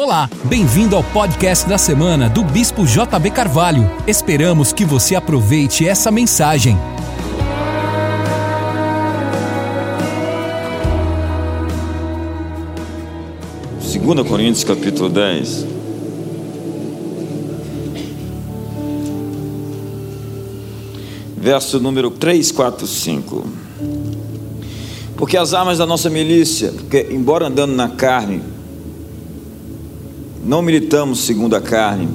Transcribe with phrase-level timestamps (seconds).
[0.00, 3.90] Olá, bem-vindo ao podcast da semana do Bispo JB Carvalho.
[4.06, 6.78] Esperamos que você aproveite essa mensagem.
[13.80, 15.66] Segunda Coríntios capítulo 10.
[21.36, 23.46] Verso número 3, 4, 5.
[25.16, 28.57] Porque as armas da nossa milícia, porque embora andando na carne,
[30.44, 32.08] não militamos segundo a carne,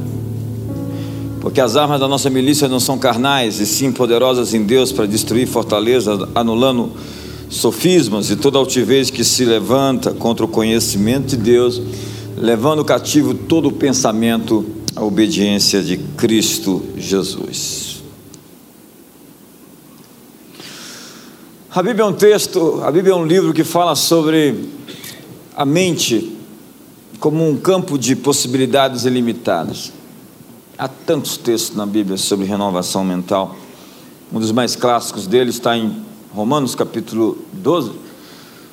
[1.42, 5.06] porque as armas da nossa milícia não são carnais, e sim poderosas em Deus para
[5.06, 6.92] destruir fortalezas, anulando
[7.50, 11.82] sofismas e toda altivez que se levanta contra o conhecimento de Deus,
[12.38, 14.66] levando cativo todo o pensamento
[14.96, 18.04] à obediência de Cristo Jesus.
[21.76, 24.70] A Bíblia é um texto, a Bíblia é um livro que fala sobre
[25.56, 26.33] a mente
[27.24, 29.94] como um campo de possibilidades ilimitadas.
[30.78, 33.56] Há tantos textos na Bíblia sobre renovação mental.
[34.30, 37.94] Um dos mais clássicos deles está em Romanos capítulo 12,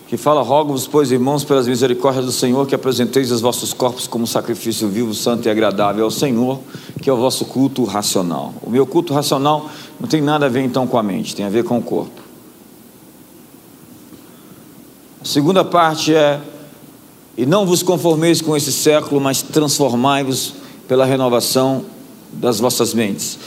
[0.09, 4.27] que fala: Rogo-vos, pois, irmãos, pelas misericórdias do Senhor, que apresenteis os vossos corpos como
[4.27, 6.59] sacrifício vivo, santo e agradável ao Senhor,
[7.01, 8.53] que é o vosso culto racional.
[8.63, 9.71] O meu culto racional
[10.01, 12.21] não tem nada a ver então com a mente, tem a ver com o corpo.
[15.23, 16.41] A segunda parte é:
[17.37, 20.55] E não vos conformeis com esse século, mas transformai-vos
[20.87, 21.85] pela renovação
[22.33, 23.39] das vossas mentes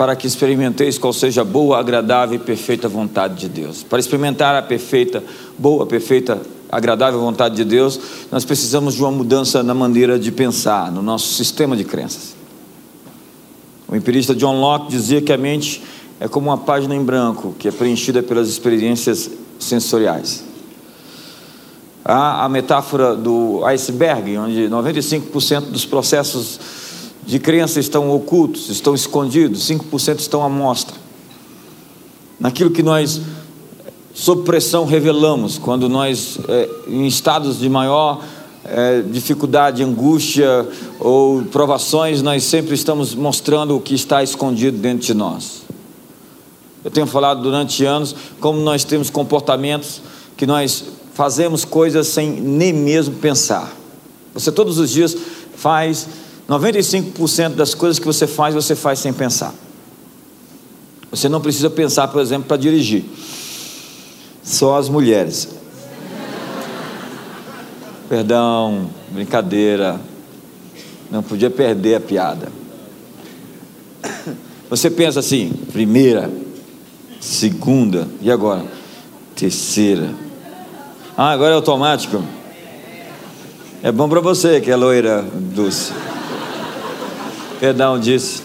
[0.00, 3.82] para que experimenteis qual seja a boa, agradável e perfeita vontade de Deus.
[3.82, 5.22] Para experimentar a perfeita,
[5.58, 10.90] boa, perfeita, agradável vontade de Deus, nós precisamos de uma mudança na maneira de pensar,
[10.90, 12.34] no nosso sistema de crenças.
[13.86, 15.82] O empirista John Locke dizia que a mente
[16.20, 20.44] é como uma página em branco que é preenchida pelas experiências sensoriais.
[22.12, 26.58] Há a metáfora do iceberg, onde 95% dos processos
[27.24, 30.96] de crença estão ocultos, estão escondidos, 5% estão à mostra.
[32.40, 33.20] Naquilo que nós,
[34.12, 38.24] sob pressão, revelamos, quando nós, é, em estados de maior
[38.64, 40.68] é, dificuldade, angústia
[40.98, 45.62] ou provações, nós sempre estamos mostrando o que está escondido dentro de nós.
[46.84, 50.02] Eu tenho falado durante anos como nós temos comportamentos
[50.36, 53.72] que nós fazemos coisas sem nem mesmo pensar.
[54.34, 55.16] Você todos os dias
[55.56, 56.06] faz
[56.48, 59.54] 95% das coisas que você faz, você faz sem pensar.
[61.10, 63.04] Você não precisa pensar, por exemplo, para dirigir.
[64.42, 65.48] Só as mulheres.
[68.08, 70.00] Perdão, brincadeira.
[71.10, 72.50] Não podia perder a piada.
[74.68, 76.30] Você pensa assim: primeira,
[77.20, 78.64] segunda, e agora?
[79.34, 80.29] Terceira.
[81.22, 82.24] Ah, agora é automático.
[83.82, 85.92] É bom para você que é loira, Dulce.
[87.60, 88.42] Perdão, disse.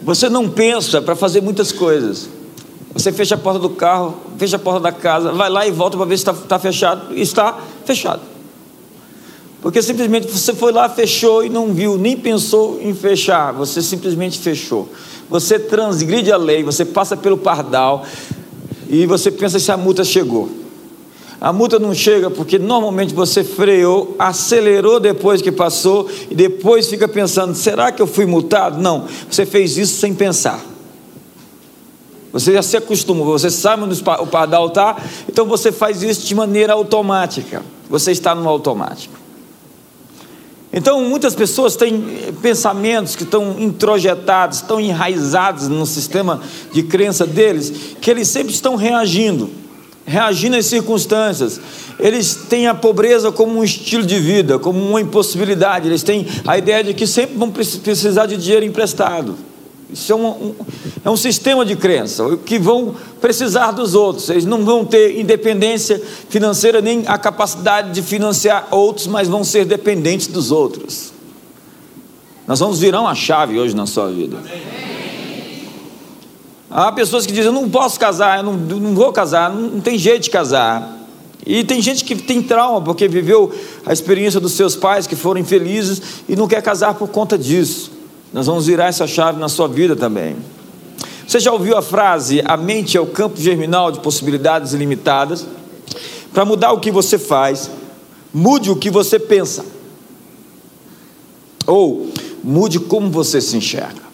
[0.00, 2.30] Você não pensa para fazer muitas coisas.
[2.94, 5.98] Você fecha a porta do carro, fecha a porta da casa, vai lá e volta
[5.98, 7.14] para ver se está tá fechado.
[7.14, 8.22] Está fechado.
[9.60, 13.52] Porque simplesmente você foi lá, fechou e não viu, nem pensou em fechar.
[13.52, 14.88] Você simplesmente fechou.
[15.28, 18.04] Você transgride a lei, você passa pelo pardal
[18.88, 20.48] e você pensa se a multa chegou.
[21.40, 27.06] A multa não chega porque normalmente você freou, acelerou depois que passou e depois fica
[27.06, 28.80] pensando: será que eu fui multado?
[28.80, 30.64] Não, você fez isso sem pensar.
[32.32, 34.96] Você já se acostumou, você sabe onde o pardal está,
[35.28, 37.62] então você faz isso de maneira automática.
[37.88, 39.27] Você está no automático.
[40.72, 46.40] Então, muitas pessoas têm pensamentos que estão introjetados, estão enraizados no sistema
[46.72, 49.50] de crença deles, que eles sempre estão reagindo
[50.08, 51.60] reagindo às circunstâncias.
[52.00, 55.86] Eles têm a pobreza como um estilo de vida, como uma impossibilidade.
[55.86, 59.36] Eles têm a ideia de que sempre vão precisar de dinheiro emprestado.
[59.90, 60.54] Isso é um, um,
[61.04, 64.28] é um sistema de crença, que vão precisar dos outros.
[64.28, 69.64] Eles não vão ter independência financeira nem a capacidade de financiar outros, mas vão ser
[69.64, 71.12] dependentes dos outros.
[72.46, 74.36] Nós vamos virar uma chave hoje na sua vida.
[76.70, 79.80] Há pessoas que dizem: Eu não posso casar, eu não, não vou casar, não, não
[79.80, 80.96] tem jeito de casar.
[81.46, 83.50] E tem gente que tem trauma porque viveu
[83.86, 87.97] a experiência dos seus pais que foram infelizes e não quer casar por conta disso.
[88.32, 90.36] Nós vamos virar essa chave na sua vida também.
[91.26, 95.46] Você já ouviu a frase: a mente é o campo germinal de possibilidades ilimitadas?
[96.32, 97.70] Para mudar o que você faz,
[98.32, 99.64] mude o que você pensa.
[101.66, 102.10] Ou
[102.42, 104.08] mude como você se enxerga.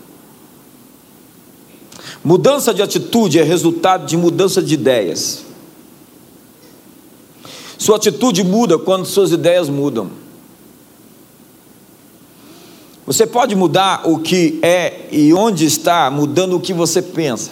[2.25, 5.44] Mudança de atitude é resultado de mudança de ideias.
[7.76, 10.23] Sua atitude muda quando suas ideias mudam.
[13.06, 17.50] Você pode mudar o que é e onde está, mudando o que você pensa.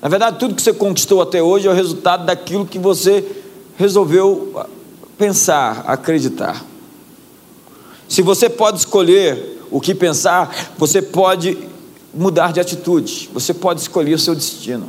[0.00, 3.24] Na verdade, tudo que você conquistou até hoje é o resultado daquilo que você
[3.76, 4.64] resolveu
[5.16, 6.64] pensar, acreditar.
[8.08, 11.58] Se você pode escolher o que pensar, você pode
[12.14, 14.88] mudar de atitude, você pode escolher o seu destino.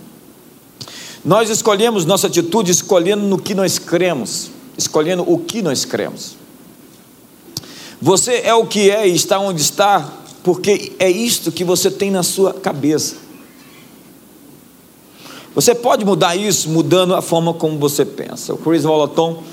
[1.25, 6.38] Nós escolhemos nossa atitude escolhendo no que nós cremos, escolhendo o que nós cremos.
[8.01, 10.10] Você é o que é e está onde está,
[10.44, 13.18] porque é isto que você tem na sua cabeça.
[15.54, 18.54] Você pode mudar isso mudando a forma como você pensa.
[18.54, 19.44] O Chris Volaton,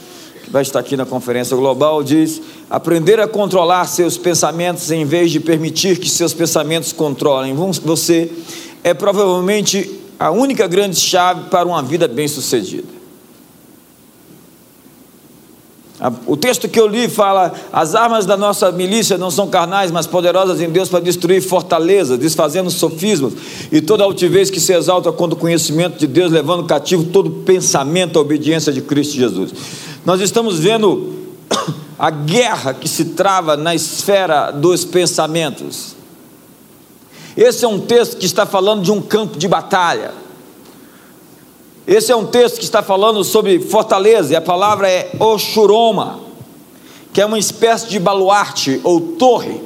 [0.45, 2.41] que vai estar aqui na conferência global, diz:
[2.71, 8.31] aprender a controlar seus pensamentos em vez de permitir que seus pensamentos controlem você
[8.85, 12.96] é provavelmente a única grande chave para uma vida bem-sucedida.
[16.27, 20.07] O texto que eu li fala: as armas da nossa milícia não são carnais, mas
[20.07, 23.33] poderosas em Deus para destruir fortalezas, desfazendo sofismas
[23.73, 28.19] e toda altivez que se exalta contra o conhecimento de Deus, levando cativo todo pensamento
[28.19, 29.53] à obediência de Cristo Jesus.
[30.05, 31.15] Nós estamos vendo
[31.99, 35.97] a guerra que se trava na esfera dos pensamentos.
[37.35, 40.26] Esse é um texto que está falando de um campo de batalha.
[41.87, 46.19] Esse é um texto que está falando sobre fortaleza, e a palavra é Oshuroma,
[47.13, 49.63] que é uma espécie de baluarte ou torre,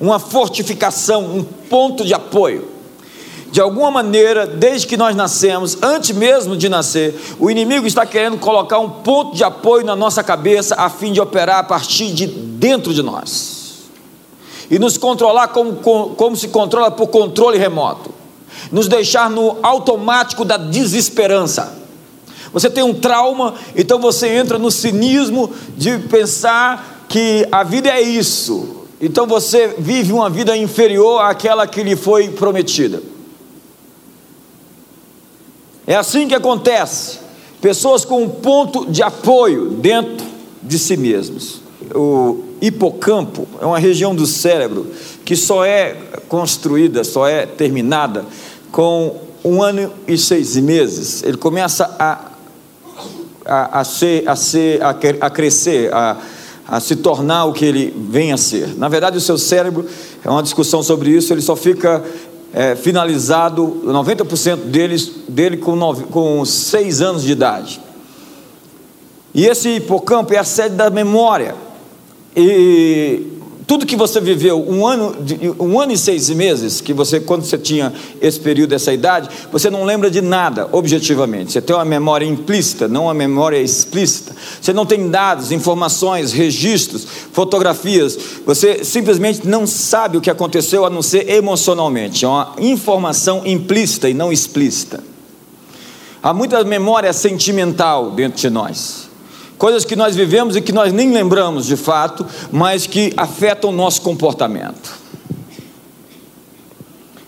[0.00, 2.68] uma fortificação, um ponto de apoio.
[3.52, 8.38] De alguma maneira, desde que nós nascemos, antes mesmo de nascer, o inimigo está querendo
[8.38, 12.26] colocar um ponto de apoio na nossa cabeça a fim de operar a partir de
[12.26, 13.84] dentro de nós
[14.70, 15.76] e nos controlar como,
[16.16, 18.15] como se controla por controle remoto
[18.70, 21.76] nos deixar no automático da desesperança.
[22.52, 28.00] Você tem um trauma, então você entra no cinismo de pensar que a vida é
[28.00, 28.84] isso.
[29.00, 33.02] Então você vive uma vida inferior àquela que lhe foi prometida.
[35.86, 37.20] É assim que acontece.
[37.60, 40.26] Pessoas com um ponto de apoio dentro
[40.62, 41.60] de si mesmos.
[41.94, 44.86] O hipocampo é uma região do cérebro
[45.24, 45.96] que só é
[46.28, 48.24] construída, só é terminada
[48.70, 52.32] com um ano e seis meses, ele começa a,
[53.44, 56.16] a, a, ser, a, ser, a, a crescer, a,
[56.66, 58.76] a se tornar o que ele vem a ser.
[58.76, 59.86] Na verdade, o seu cérebro,
[60.24, 62.02] é uma discussão sobre isso, ele só fica
[62.52, 67.80] é, finalizado, 90% deles, dele com, nove, com seis anos de idade.
[69.34, 71.54] E esse hipocampo é a sede da memória.
[72.36, 73.36] E
[73.66, 75.16] tudo que você viveu um ano,
[75.58, 79.68] um ano e seis meses, que você, quando você tinha esse período, essa idade, você
[79.68, 81.52] não lembra de nada, objetivamente.
[81.52, 84.36] Você tem uma memória implícita, não uma memória explícita.
[84.60, 88.16] Você não tem dados, informações, registros, fotografias.
[88.44, 92.24] Você simplesmente não sabe o que aconteceu, a não ser emocionalmente.
[92.24, 95.02] É uma informação implícita e não explícita.
[96.22, 99.05] Há muita memória sentimental dentro de nós
[99.58, 103.72] coisas que nós vivemos e que nós nem lembramos de fato, mas que afetam o
[103.72, 104.94] nosso comportamento,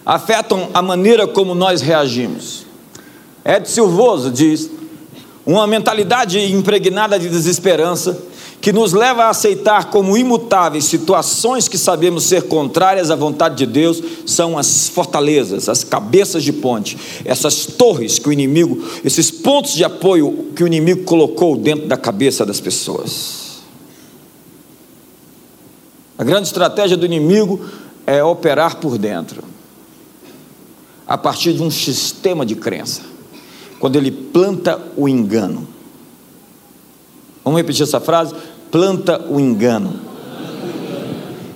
[0.05, 2.67] afetam a maneira como nós reagimos.
[3.44, 4.70] Ed Silvoso diz:
[5.47, 8.28] uma mentalidade impregnada de desesperança
[8.60, 13.67] que nos leva a aceitar como imutáveis situações que sabemos ser contrárias à vontade de
[13.67, 19.74] Deus, são as fortalezas, as cabeças de ponte, essas torres que o inimigo, esses pontos
[19.74, 23.48] de apoio que o inimigo colocou dentro da cabeça das pessoas.
[26.19, 27.60] A grande estratégia do inimigo
[28.05, 29.44] é operar por dentro,
[31.06, 33.03] a partir de um sistema de crença,
[33.79, 35.78] quando ele planta o engano.
[37.48, 38.34] Vamos repetir essa frase?
[38.70, 39.94] Planta o engano.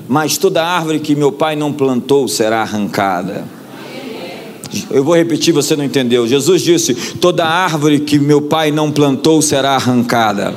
[0.09, 3.45] Mas toda árvore que meu pai não plantou será arrancada.
[4.91, 6.27] Eu vou repetir, você não entendeu.
[6.27, 10.55] Jesus disse: toda árvore que meu pai não plantou será arrancada.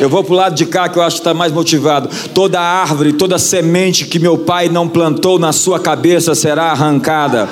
[0.00, 2.10] Eu vou para o lado de cá que eu acho que está mais motivado.
[2.34, 7.48] Toda árvore, toda semente que meu pai não plantou na sua cabeça será arrancada.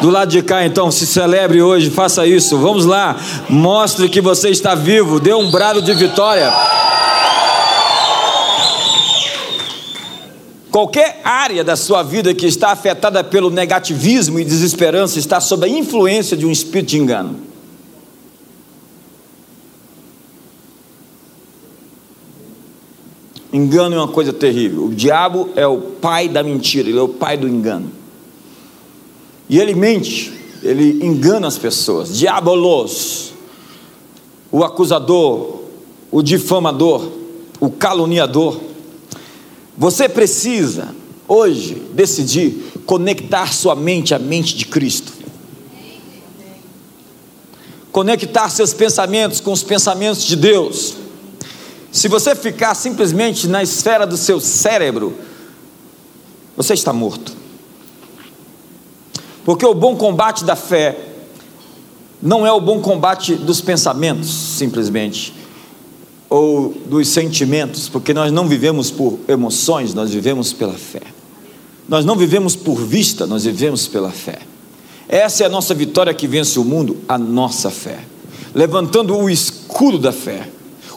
[0.00, 2.58] Do lado de cá, então, se celebre hoje, faça isso.
[2.58, 3.16] Vamos lá,
[3.48, 6.52] mostre que você está vivo, dê um brado de vitória.
[10.70, 15.68] Qualquer área da sua vida que está afetada pelo negativismo e desesperança está sob a
[15.68, 17.38] influência de um espírito de engano.
[23.52, 24.86] Engano é uma coisa terrível.
[24.86, 28.03] O diabo é o pai da mentira, ele é o pai do engano.
[29.48, 30.32] E ele mente,
[30.62, 32.16] ele engana as pessoas.
[32.16, 33.32] Diabolos.
[34.50, 35.62] o acusador,
[36.10, 37.10] o difamador,
[37.58, 38.60] o caluniador.
[39.76, 40.94] Você precisa,
[41.26, 45.12] hoje, decidir conectar sua mente à mente de Cristo.
[47.90, 50.94] Conectar seus pensamentos com os pensamentos de Deus.
[51.90, 55.14] Se você ficar simplesmente na esfera do seu cérebro,
[56.56, 57.43] você está morto.
[59.44, 60.98] Porque o bom combate da fé
[62.20, 65.34] não é o bom combate dos pensamentos, simplesmente,
[66.30, 71.02] ou dos sentimentos, porque nós não vivemos por emoções, nós vivemos pela fé.
[71.86, 74.38] Nós não vivemos por vista, nós vivemos pela fé.
[75.06, 78.00] Essa é a nossa vitória que vence o mundo, a nossa fé.
[78.54, 80.48] Levantando o escudo da fé.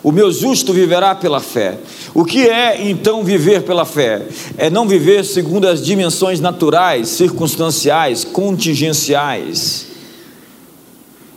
[0.07, 1.77] O meu justo viverá pela fé.
[2.13, 4.25] O que é então viver pela fé?
[4.57, 9.87] É não viver segundo as dimensões naturais, circunstanciais, contingenciais.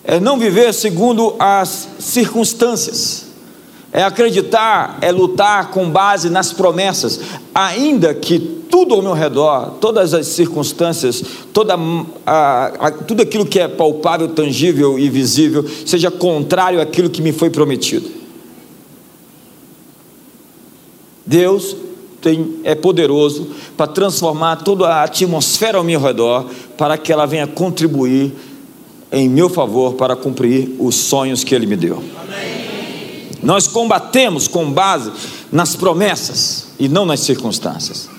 [0.04, 3.26] É não viver segundo as circunstâncias.
[3.92, 7.18] É acreditar, é lutar com base nas promessas,
[7.52, 11.74] ainda que tudo ao meu redor, todas as circunstâncias, toda
[12.24, 17.32] a, a, tudo aquilo que é palpável, tangível e visível, seja contrário àquilo que me
[17.32, 18.19] foi prometido.
[21.30, 21.76] Deus
[22.20, 26.44] tem, é poderoso para transformar toda a atmosfera ao meu redor,
[26.76, 28.32] para que ela venha contribuir
[29.12, 32.02] em meu favor para cumprir os sonhos que Ele me deu.
[32.20, 33.28] Amém.
[33.44, 35.12] Nós combatemos com base
[35.52, 38.10] nas promessas e não nas circunstâncias.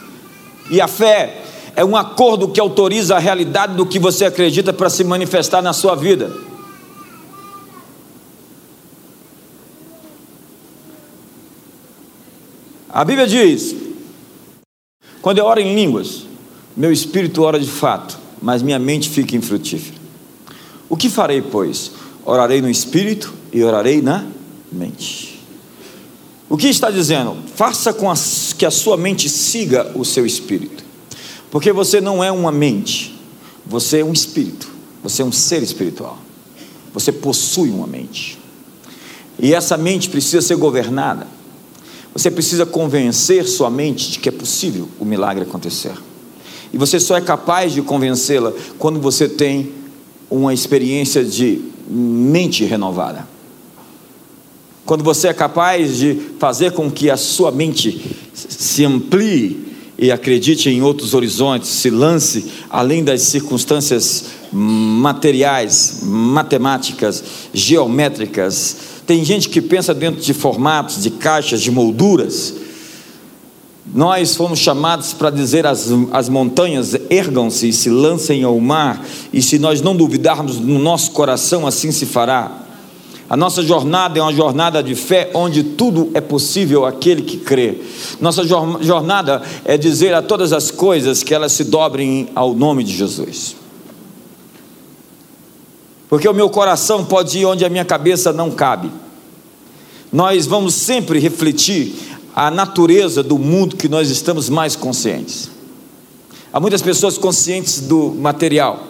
[0.70, 1.42] E a fé
[1.76, 5.74] é um acordo que autoriza a realidade do que você acredita para se manifestar na
[5.74, 6.32] sua vida.
[12.94, 13.74] A Bíblia diz:
[15.22, 16.24] quando eu oro em línguas,
[16.76, 19.98] meu espírito ora de fato, mas minha mente fica infrutífera.
[20.90, 21.92] O que farei, pois?
[22.26, 24.26] Orarei no espírito e orarei na
[24.72, 25.40] mente.
[26.50, 27.38] O que está dizendo?
[27.56, 28.12] Faça com
[28.58, 30.84] que a sua mente siga o seu espírito,
[31.50, 33.18] porque você não é uma mente,
[33.66, 34.68] você é um espírito,
[35.02, 36.20] você é um ser espiritual,
[36.94, 38.38] você possui uma mente,
[39.40, 41.26] e essa mente precisa ser governada
[42.14, 45.94] você precisa convencer sua mente de que é possível o milagre acontecer.
[46.74, 49.72] E você só é capaz de convencê-la quando você tem
[50.30, 53.28] uma experiência de mente renovada.
[54.86, 58.02] Quando você é capaz de fazer com que a sua mente
[58.34, 68.91] se amplie e acredite em outros horizontes, se lance além das circunstâncias materiais, matemáticas, geométricas,
[69.06, 72.54] tem gente que pensa dentro de formatos, de caixas, de molduras.
[73.94, 79.42] Nós fomos chamados para dizer às, as montanhas: ergam-se e se lancem ao mar, e
[79.42, 82.60] se nós não duvidarmos no nosso coração, assim se fará.
[83.30, 87.78] A nossa jornada é uma jornada de fé onde tudo é possível aquele que crê.
[88.20, 92.94] Nossa jornada é dizer a todas as coisas que elas se dobrem ao nome de
[92.94, 93.61] Jesus
[96.12, 98.92] porque o meu coração pode ir onde a minha cabeça não cabe.
[100.12, 101.96] Nós vamos sempre refletir
[102.36, 105.50] a natureza do mundo que nós estamos mais conscientes.
[106.52, 108.88] Há muitas pessoas conscientes do material,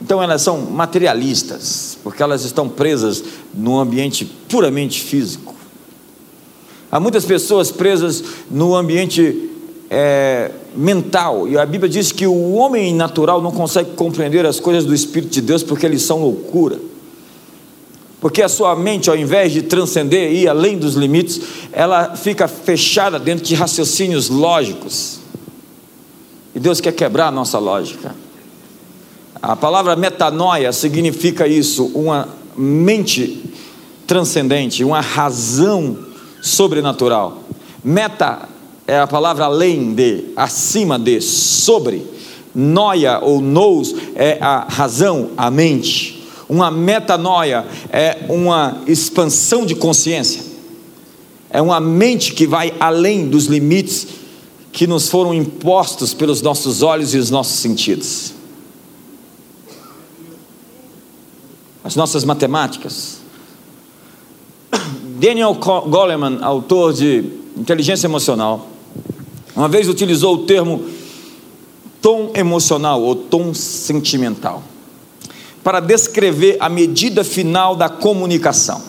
[0.00, 5.56] então elas são materialistas, porque elas estão presas num ambiente puramente físico.
[6.88, 9.49] Há muitas pessoas presas no ambiente
[9.90, 11.48] é, mental.
[11.48, 15.32] E a Bíblia diz que o homem natural não consegue compreender as coisas do Espírito
[15.32, 16.78] de Deus porque eles são loucura.
[18.20, 21.40] Porque a sua mente, ao invés de transcender e ir além dos limites,
[21.72, 25.18] ela fica fechada dentro de raciocínios lógicos.
[26.54, 28.14] E Deus quer quebrar a nossa lógica.
[29.40, 33.42] A palavra metanoia significa isso, uma mente
[34.06, 35.96] transcendente, uma razão
[36.42, 37.42] sobrenatural.
[37.82, 38.46] Meta
[38.86, 42.04] é a palavra além de, acima de, sobre.
[42.54, 46.26] Noia ou nous é a razão, a mente.
[46.48, 50.42] Uma metanoia é uma expansão de consciência.
[51.48, 54.08] É uma mente que vai além dos limites
[54.72, 58.32] que nos foram impostos pelos nossos olhos e os nossos sentidos.
[61.82, 63.18] As nossas matemáticas.
[65.20, 68.68] Daniel Goleman, autor de Inteligência Emocional,
[69.54, 70.82] uma vez utilizou o termo
[72.00, 74.62] tom emocional ou tom sentimental
[75.62, 78.82] para descrever a medida final da comunicação.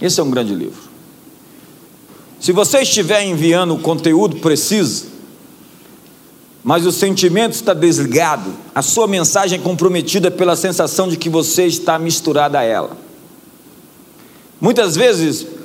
[0.00, 0.80] Esse é um grande livro.
[2.38, 5.06] Se você estiver enviando o conteúdo preciso,
[6.62, 11.66] mas o sentimento está desligado, a sua mensagem é comprometida pela sensação de que você
[11.66, 12.96] está misturado a ela.
[14.60, 15.57] Muitas vezes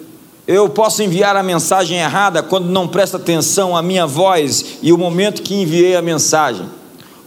[0.47, 4.97] eu posso enviar a mensagem errada quando não presta atenção à minha voz e o
[4.97, 6.67] momento que enviei a mensagem.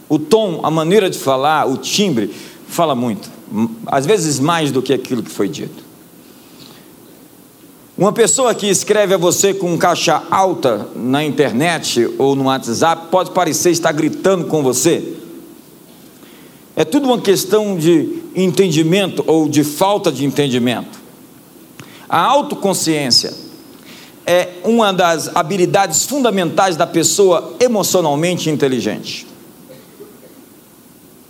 [0.07, 2.33] O tom, a maneira de falar, o timbre,
[2.67, 3.29] fala muito,
[3.87, 5.87] às vezes mais do que aquilo que foi dito.
[7.97, 13.31] Uma pessoa que escreve a você com caixa alta na internet ou no WhatsApp pode
[13.31, 15.15] parecer estar gritando com você.
[16.75, 20.96] É tudo uma questão de entendimento ou de falta de entendimento.
[22.09, 23.33] A autoconsciência
[24.25, 29.25] é uma das habilidades fundamentais da pessoa emocionalmente inteligente.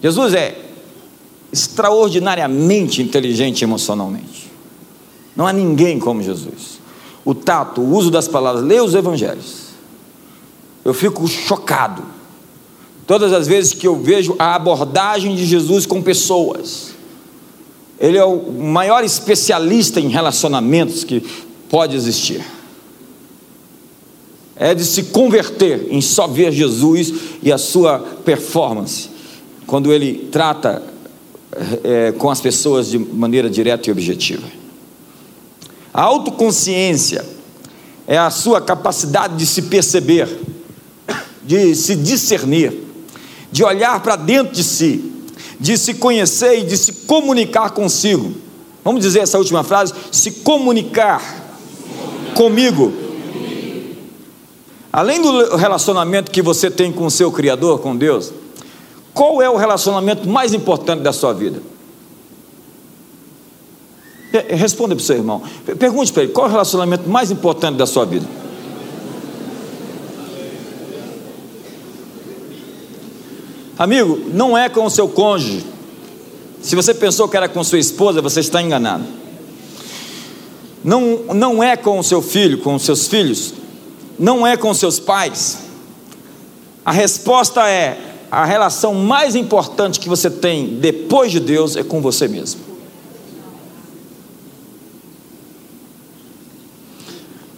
[0.01, 0.59] Jesus é
[1.51, 4.51] extraordinariamente inteligente emocionalmente.
[5.35, 6.79] Não há ninguém como Jesus.
[7.23, 9.67] O tato, o uso das palavras, leia os evangelhos.
[10.83, 12.03] Eu fico chocado.
[13.05, 16.96] Todas as vezes que eu vejo a abordagem de Jesus com pessoas.
[17.99, 21.23] Ele é o maior especialista em relacionamentos que
[21.69, 22.43] pode existir.
[24.55, 29.09] É de se converter em só ver Jesus e a sua performance,
[29.65, 30.81] quando ele trata
[31.83, 34.47] é, com as pessoas de maneira direta e objetiva.
[35.93, 37.25] A autoconsciência
[38.07, 40.29] é a sua capacidade de se perceber,
[41.43, 42.73] de se discernir,
[43.51, 45.16] de olhar para dentro de si,
[45.59, 48.33] de se conhecer e de se comunicar consigo.
[48.83, 51.21] Vamos dizer essa última frase: se comunicar
[52.35, 52.93] comigo.
[54.91, 58.31] Além do relacionamento que você tem com o seu Criador, com Deus,
[59.13, 61.61] qual é o relacionamento mais importante da sua vida?
[64.49, 65.41] Responda para o seu irmão.
[65.79, 68.25] Pergunte para ele: qual é o relacionamento mais importante da sua vida?
[73.77, 75.63] Amigo, não é com o seu cônjuge.
[76.61, 79.03] Se você pensou que era com sua esposa, você está enganado.
[80.83, 83.53] Não, não é com o seu filho, com os seus filhos.
[84.17, 85.59] Não é com seus pais.
[86.83, 87.99] A resposta é:
[88.31, 92.66] a relação mais importante que você tem depois de Deus é com você mesmo.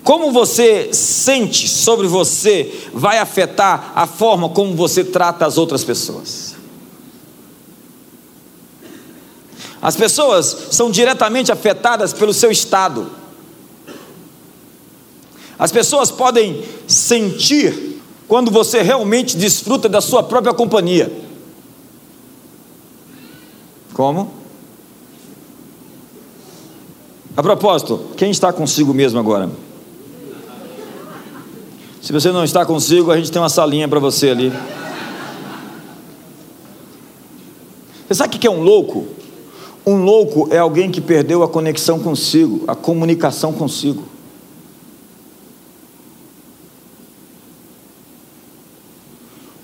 [0.10, 6.56] Como você sente sobre você vai afetar a forma como você trata as outras pessoas.
[9.80, 13.12] As pessoas são diretamente afetadas pelo seu estado.
[15.60, 21.16] As pessoas podem sentir quando você realmente desfruta da sua própria companhia.
[23.94, 24.34] Como?
[27.38, 29.69] A propósito, quem está consigo mesmo agora?
[32.02, 34.54] Se você não está consigo, a gente tem uma salinha para você ali.
[38.08, 39.08] Você sabe o que é um louco?
[39.86, 44.04] Um louco é alguém que perdeu a conexão consigo, a comunicação consigo.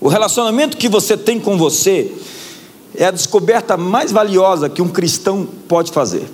[0.01, 2.15] O relacionamento que você tem com você
[2.95, 6.29] é a descoberta mais valiosa que um cristão pode fazer.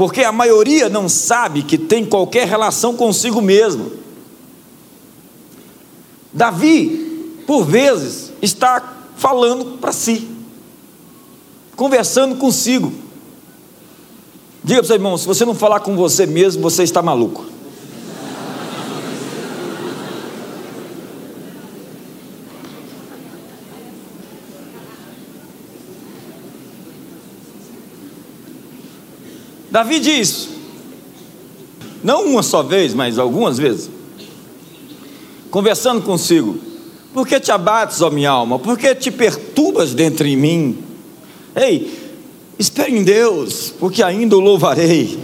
[0.00, 3.92] Porque a maioria não sabe que tem qualquer relação consigo mesmo.
[6.32, 10.26] Davi, por vezes, está falando para si,
[11.76, 12.90] conversando consigo.
[14.64, 17.44] Diga para o seu irmão: se você não falar com você mesmo, você está maluco.
[29.70, 30.48] Davi diz,
[32.02, 33.90] não uma só vez, mas algumas vezes,
[35.50, 36.58] conversando consigo:
[37.12, 38.58] Por que te abates, ó minha alma?
[38.58, 40.78] Por que te perturbas dentro em mim?
[41.54, 41.92] Ei,
[42.58, 45.18] espere em Deus, porque ainda o louvarei.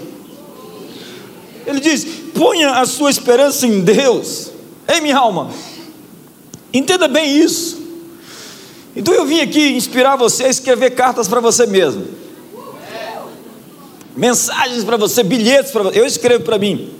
[1.67, 4.53] Ele diz: ponha a sua esperança em Deus.
[4.87, 5.51] Ei, minha alma,
[6.73, 7.85] entenda bem isso.
[8.95, 12.26] Então eu vim aqui inspirar você a escrever cartas para você mesmo.
[14.17, 16.01] Mensagens para você, bilhetes para você.
[16.01, 16.91] Eu escrevo para mim.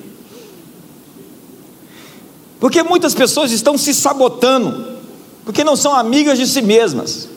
[2.61, 4.99] Porque muitas pessoas estão se sabotando,
[5.45, 7.29] porque não são amigas de si mesmas.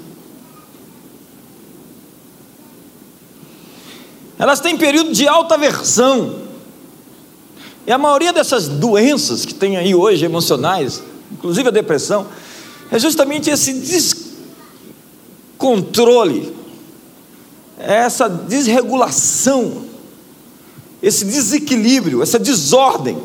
[4.38, 6.36] Elas têm período de alta aversão.
[7.86, 12.28] E a maioria dessas doenças que tem aí hoje, emocionais, inclusive a depressão,
[12.92, 13.74] é justamente esse
[15.58, 16.56] descontrole,
[17.80, 19.86] essa desregulação,
[21.02, 23.18] esse desequilíbrio, essa desordem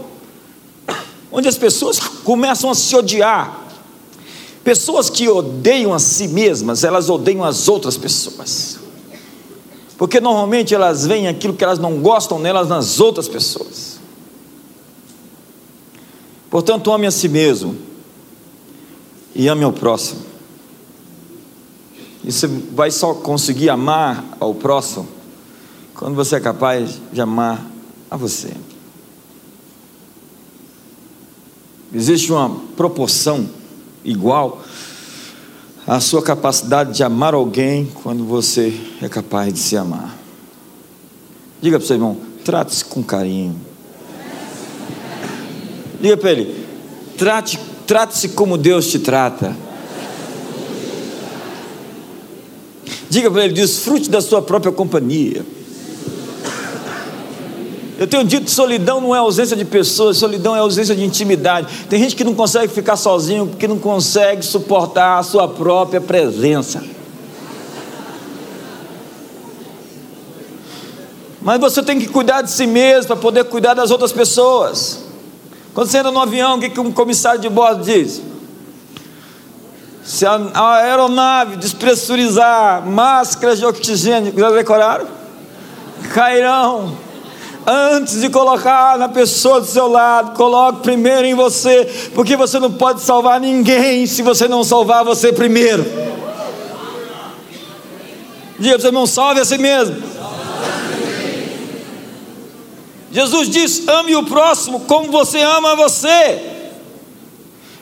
[1.31, 3.65] onde as pessoas começam a se odiar,
[4.65, 8.79] Pessoas que odeiam a si mesmas, elas odeiam as outras pessoas.
[9.99, 14.01] Porque normalmente elas veem aquilo que elas não gostam nelas nas outras pessoas.
[16.51, 17.77] Portanto, ame a si mesmo
[19.35, 20.34] e ame ao próximo.
[22.25, 25.07] E você vai só conseguir amar ao próximo
[25.95, 27.65] quando você é capaz de amar
[28.11, 28.53] a você.
[31.93, 33.49] Existe uma proporção
[34.03, 34.63] igual
[35.87, 40.17] à sua capacidade de amar alguém quando você é capaz de se amar.
[41.61, 43.55] Diga para o seu irmão, trate-se com carinho.
[46.01, 46.67] Diga para ele,
[47.17, 49.64] trate, trate-se como Deus te trata.
[53.15, 55.47] Diga para ele, desfrute da sua própria companhia.
[57.97, 61.87] Eu tenho dito solidão não é ausência de pessoas, solidão é ausência de intimidade.
[61.89, 66.83] Tem gente que não consegue ficar sozinho porque não consegue suportar a sua própria presença.
[71.41, 75.05] Mas você tem que cuidar de si mesmo para poder cuidar das outras pessoas.
[75.73, 78.34] Quando você entra no avião, o que um comissário de bordo diz?
[80.05, 80.39] Se a,
[80.77, 85.07] aeronave despressurizar, máscaras de oxigênio, já decoraram?
[86.13, 87.05] Cairão
[87.67, 92.71] Antes de colocar na pessoa do seu lado, coloque primeiro em você, porque você não
[92.71, 95.83] pode salvar ninguém se você não salvar você primeiro.
[98.59, 99.97] Diga para irmão: salve a si mesmo.
[103.11, 106.54] Jesus diz: ame o próximo como você ama você.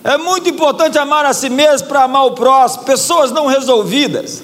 [0.04, 2.84] É muito importante amar a si mesmo para amar o próximo.
[2.84, 4.42] Pessoas não resolvidas,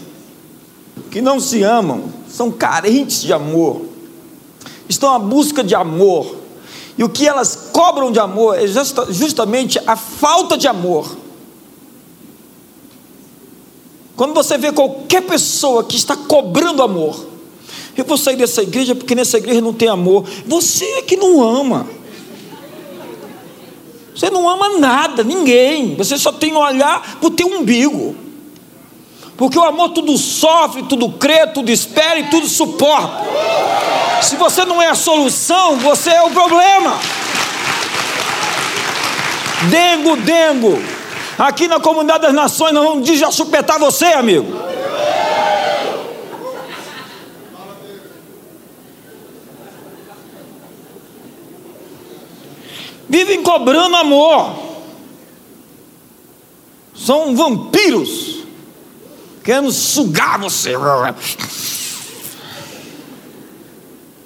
[1.11, 3.89] que não se amam, são carentes de amor
[4.89, 6.37] estão à busca de amor.
[6.97, 11.17] E o que elas cobram de amor é justa, justamente a falta de amor.
[14.17, 17.27] Quando você vê qualquer pessoa que está cobrando amor,
[17.97, 20.25] eu vou sair dessa igreja porque nessa igreja não tem amor.
[20.47, 21.87] Você é que não ama.
[24.19, 25.95] Você não ama nada, ninguém.
[25.95, 28.17] Você só tem que olhar para o teu umbigo.
[29.37, 33.25] Porque o amor tudo sofre, tudo crê, tudo espera e tudo suporta.
[34.21, 36.99] Se você não é a solução, você é o problema.
[39.71, 40.83] Dengo, dengo.
[41.39, 44.68] Aqui na comunidade das nações nós vamos desachupetar você, amigo.
[53.09, 54.55] Vivem cobrando amor.
[56.95, 58.39] São vampiros
[59.43, 60.73] querendo sugar você.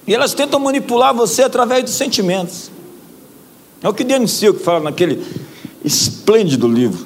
[0.05, 2.69] E elas tentam manipular você através dos sentimentos.
[3.81, 5.25] É o que Dionísio que fala naquele
[5.83, 7.05] esplêndido livro.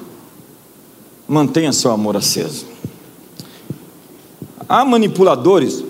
[1.28, 2.66] Mantenha seu amor aceso.
[4.68, 5.84] Há manipuladores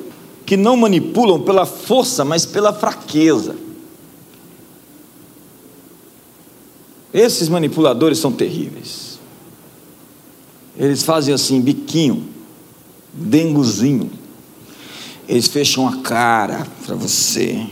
[0.44, 3.56] que não manipulam pela força, mas pela fraqueza.
[7.12, 9.18] Esses manipuladores são terríveis.
[10.76, 12.28] Eles fazem assim, biquinho,
[13.12, 14.10] dengozinho.
[15.28, 17.66] Eles fecham a cara para você.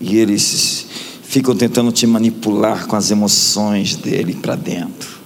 [0.00, 0.86] E eles
[1.22, 5.20] ficam tentando te manipular com as emoções dele para dentro.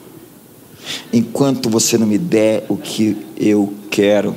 [1.13, 4.37] Enquanto você não me der o que eu quero,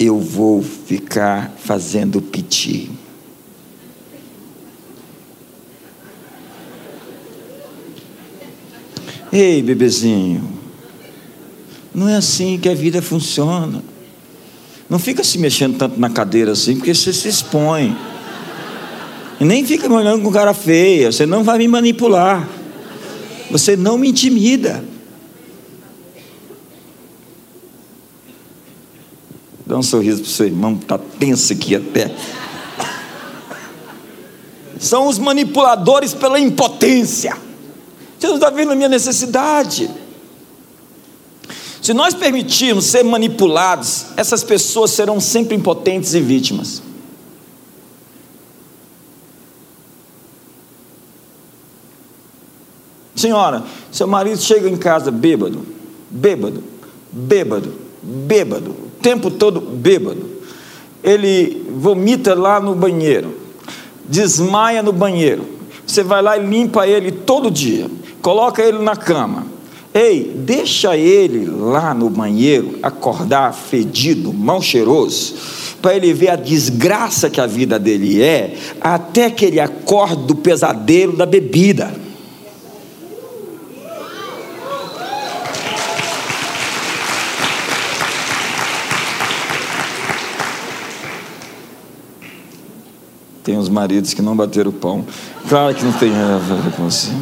[0.00, 2.90] eu vou ficar fazendo piti.
[9.34, 10.48] Ei, bebezinho,
[11.92, 13.82] não é assim que a vida funciona.
[14.88, 17.96] Não fica se mexendo tanto na cadeira assim, porque você se expõe.
[19.40, 22.48] E nem fica me olhando com cara feia, você não vai me manipular.
[23.50, 24.84] Você não me intimida.
[29.66, 32.14] Dá um sorriso para o seu irmão, está tenso aqui até.
[34.78, 37.43] São os manipuladores pela impotência.
[38.24, 39.90] Você não está vendo a minha necessidade.
[41.82, 46.82] Se nós permitirmos ser manipulados, essas pessoas serão sempre impotentes e vítimas.
[53.14, 55.66] Senhora, seu marido chega em casa bêbado,
[56.08, 56.64] bêbado,
[57.12, 60.24] bêbado, bêbado, o tempo todo bêbado.
[61.02, 63.38] Ele vomita lá no banheiro,
[64.08, 65.46] desmaia no banheiro.
[65.86, 67.90] Você vai lá e limpa ele todo dia,
[68.24, 69.46] coloca ele na cama.
[69.92, 75.34] Ei, deixa ele lá no banheiro acordar fedido, mal cheiroso,
[75.82, 80.34] para ele ver a desgraça que a vida dele é, até que ele acorde do
[80.34, 81.94] pesadelo da bebida.
[93.44, 95.04] Tem uns maridos que não bateram o pão.
[95.46, 97.12] Claro que não tem nada a ver com isso.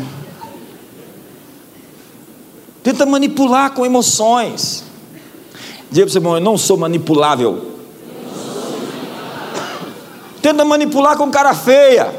[2.82, 4.84] Tenta manipular com emoções.
[5.90, 7.72] Diga para o seu irmão, eu não sou manipulável.
[10.40, 12.12] Tenta manipular com cara feia.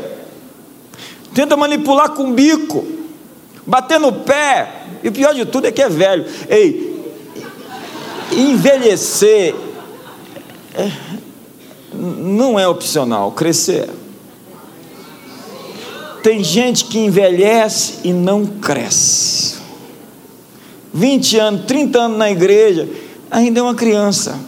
[1.33, 2.85] Tenta manipular com bico.
[3.65, 4.83] Bater no pé.
[5.03, 6.25] E o pior de tudo é que é velho.
[6.47, 6.93] Ei,
[8.31, 9.53] envelhecer
[10.73, 10.91] é,
[11.93, 13.89] não é opcional, crescer.
[16.23, 19.57] Tem gente que envelhece e não cresce.
[20.93, 22.87] 20 anos, 30 anos na igreja,
[23.31, 24.39] ainda é uma criança.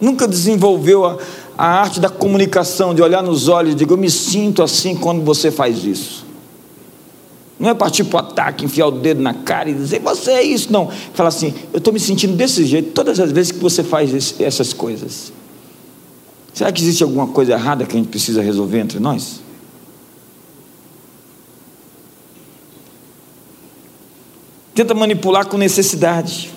[0.00, 1.18] Nunca desenvolveu a,
[1.56, 5.24] a arte da comunicação, de olhar nos olhos e dizer: Eu me sinto assim quando
[5.24, 6.28] você faz isso.
[7.58, 10.42] Não é partir para o ataque, enfiar o dedo na cara e dizer, você é
[10.44, 10.72] isso.
[10.72, 10.88] Não.
[11.12, 14.42] Fala assim, eu estou me sentindo desse jeito todas as vezes que você faz esse,
[14.44, 15.32] essas coisas.
[16.54, 19.40] Será que existe alguma coisa errada que a gente precisa resolver entre nós?
[24.78, 26.52] Tenta manipular com necessidade.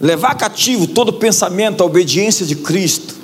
[0.00, 3.16] Levar cativo todo pensamento à obediência de Cristo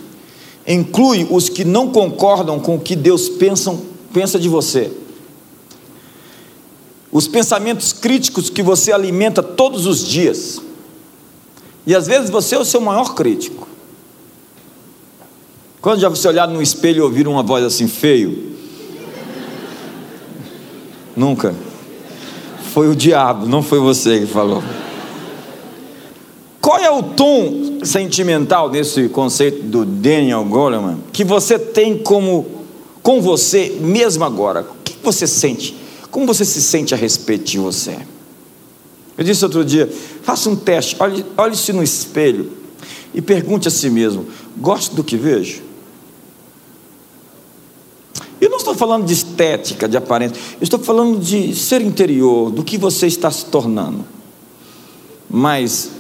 [0.67, 3.73] inclui os que não concordam com o que Deus pensa,
[4.13, 4.91] pensa de você.
[7.13, 10.61] Os pensamentos críticos que você alimenta todos os dias.
[11.87, 13.69] E às vezes você é o seu maior crítico.
[15.81, 18.57] Quando já você olhar no espelho e ouvir uma voz assim feio?
[21.17, 21.68] Nunca.
[22.73, 24.63] Foi o diabo, não foi você que falou.
[26.61, 32.47] Qual é o tom sentimental desse conceito do Daniel Goleman que você tem como
[33.03, 34.61] com você mesmo agora?
[34.61, 35.75] O que você sente?
[36.11, 37.97] Como você se sente a respeito de você?
[39.17, 39.91] Eu disse outro dia:
[40.23, 40.97] faça um teste,
[41.37, 42.53] olhe-se olhe no espelho
[43.15, 44.27] e pergunte a si mesmo:
[44.57, 45.68] gosto do que vejo?
[48.41, 52.63] Eu não estou falando de estética, de aparência, eu estou falando de ser interior, do
[52.63, 54.05] que você está se tornando.
[55.29, 55.91] Mas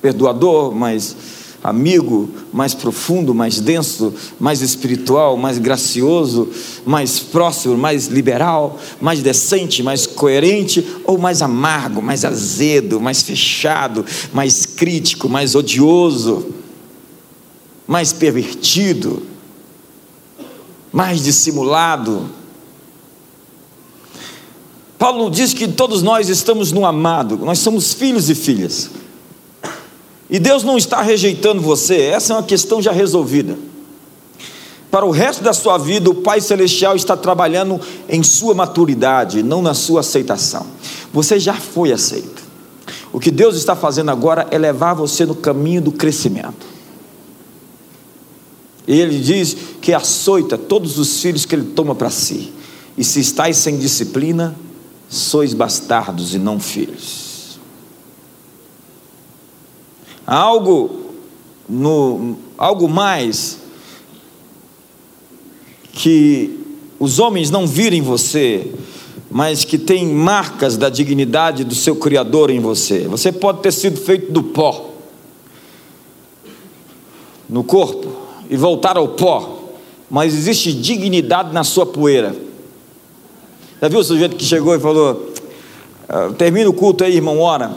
[0.00, 1.16] perdoador, mais
[1.64, 6.50] amigo, mais profundo, mais denso, mais espiritual, mais gracioso,
[6.84, 14.04] mais próximo, mais liberal, mais decente, mais coerente, ou mais amargo, mais azedo, mais fechado,
[14.30, 16.48] mais crítico, mais odioso,
[17.86, 19.22] mais pervertido,
[20.94, 22.30] mais dissimulado.
[24.96, 28.90] Paulo diz que todos nós estamos no amado, nós somos filhos e filhas.
[30.30, 33.58] E Deus não está rejeitando você, essa é uma questão já resolvida.
[34.88, 39.60] Para o resto da sua vida, o Pai Celestial está trabalhando em sua maturidade, não
[39.60, 40.64] na sua aceitação.
[41.12, 42.44] Você já foi aceito.
[43.12, 46.73] O que Deus está fazendo agora é levar você no caminho do crescimento.
[48.86, 52.52] E Ele diz que açoita todos os filhos que Ele toma para si.
[52.96, 54.54] E se estáis sem disciplina,
[55.08, 57.24] sois bastardos e não filhos
[60.26, 61.14] algo
[61.68, 63.58] no algo mais
[65.92, 66.60] que
[66.98, 68.72] os homens não virem você,
[69.30, 73.06] mas que tem marcas da dignidade do seu criador em você.
[73.08, 74.90] Você pode ter sido feito do pó
[77.48, 78.13] no corpo
[78.48, 79.58] e voltar ao pó,
[80.10, 82.34] mas existe dignidade na sua poeira.
[83.80, 85.32] Já viu o sujeito que chegou e falou:
[86.08, 87.72] ah, termina o culto aí, irmão, ora.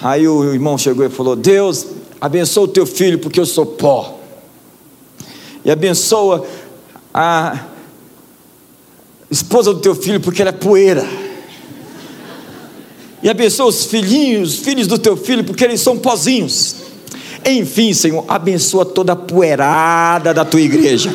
[0.00, 1.86] Aí o irmão chegou e falou: Deus,
[2.20, 4.18] abençoa o teu filho, porque eu sou pó.
[5.64, 6.44] E abençoa
[7.14, 7.66] a
[9.30, 11.06] esposa do teu filho, porque ela é poeira.
[13.22, 16.76] E abençoa os filhinhos, os filhos do teu filho, porque eles são pozinhos.
[17.44, 21.12] Enfim, Senhor, abençoa toda a poeirada da tua igreja.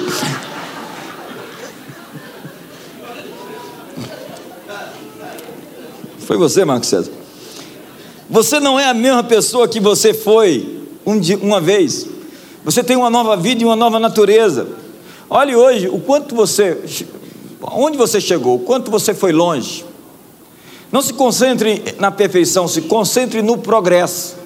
[6.20, 7.12] Foi você, Marcos César?
[8.30, 12.06] Você não é a mesma pessoa que você foi um dia, uma vez.
[12.66, 14.68] Você tem uma nova vida e uma nova natureza.
[15.30, 16.78] Olhe hoje o quanto você,
[17.62, 19.86] onde você chegou, o quanto você foi longe.
[20.92, 24.37] Não se concentre na perfeição, se concentre no progresso.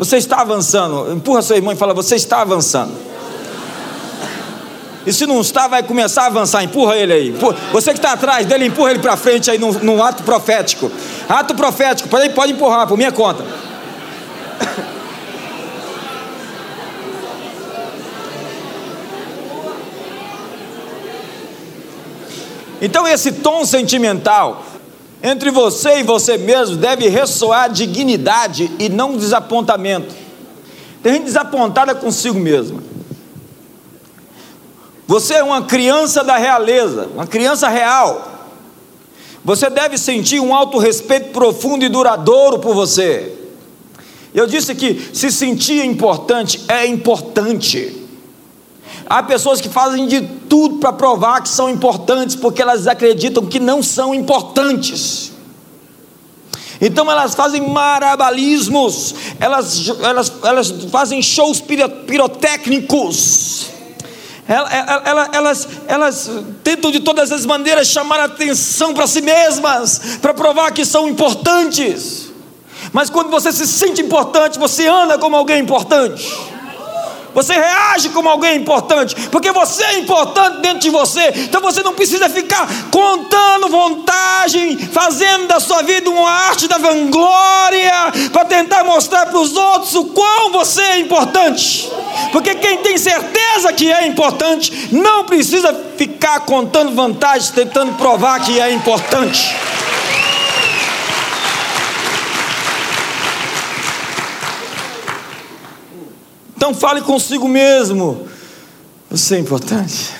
[0.00, 1.12] Você está avançando.
[1.12, 2.90] Empurra seu irmão e fala: Você está avançando.
[5.06, 6.64] E se não está, vai começar a avançar.
[6.64, 7.36] Empurra ele aí.
[7.70, 10.90] Você que está atrás dele, empurra ele para frente aí num, ato profético.
[11.28, 13.44] Ato profético, pode, pode empurrar, por minha conta.
[22.80, 24.64] Então, esse tom sentimental
[25.22, 30.14] entre você e você mesmo deve ressoar dignidade e não desapontamento.
[31.02, 32.82] Tem gente desapontada consigo mesma.
[35.06, 38.48] Você é uma criança da realeza, uma criança real.
[39.44, 43.36] Você deve sentir um alto respeito profundo e duradouro por você.
[44.32, 47.99] Eu disse que se sentir importante é importante.
[49.10, 53.58] Há pessoas que fazem de tudo para provar que são importantes, porque elas acreditam que
[53.58, 55.32] não são importantes.
[56.80, 61.60] Então elas fazem marabalismos, elas, elas, elas fazem shows
[62.06, 63.66] pirotécnicos,
[64.46, 66.30] elas, elas, elas
[66.62, 72.30] tentam de todas as maneiras chamar atenção para si mesmas, para provar que são importantes.
[72.92, 76.32] Mas quando você se sente importante, você anda como alguém importante.
[77.34, 81.32] Você reage como alguém importante, porque você é importante dentro de você.
[81.36, 87.92] Então você não precisa ficar contando vantagem, fazendo da sua vida uma arte da vanglória,
[88.32, 91.90] para tentar mostrar para os outros o quão você é importante.
[92.32, 98.60] Porque quem tem certeza que é importante, não precisa ficar contando vantagens, tentando provar que
[98.60, 99.54] é importante.
[106.60, 108.28] Então fale consigo mesmo.
[109.10, 110.10] Você é importante.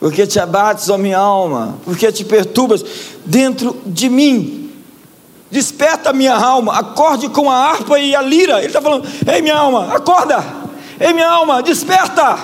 [0.00, 2.84] Porque te abates, ó minha alma, porque te perturbas
[3.24, 4.72] dentro de mim.
[5.52, 8.58] Desperta a minha alma, acorde com a harpa e a lira.
[8.58, 10.44] Ele está falando: Ei, minha alma, acorda.
[10.98, 12.36] Ei, minha alma, desperta.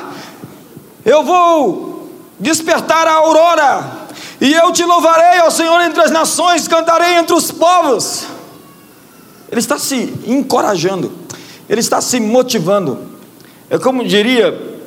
[1.05, 4.07] Eu vou despertar a aurora,
[4.41, 8.34] e eu te louvarei, ó Senhor, entre as nações, cantarei entre os povos.
[9.55, 11.13] Ele está se encorajando,
[11.69, 12.99] ele está se motivando.
[13.71, 14.81] É como diria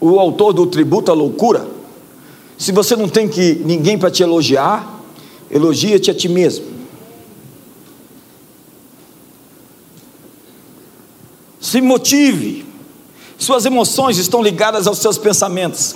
[0.00, 1.64] o autor do Tributo à Loucura:
[2.58, 5.04] se você não tem que ninguém para te elogiar,
[5.48, 6.66] elogia-te a ti mesmo.
[11.60, 12.66] Se motive,
[13.38, 15.94] suas emoções estão ligadas aos seus pensamentos,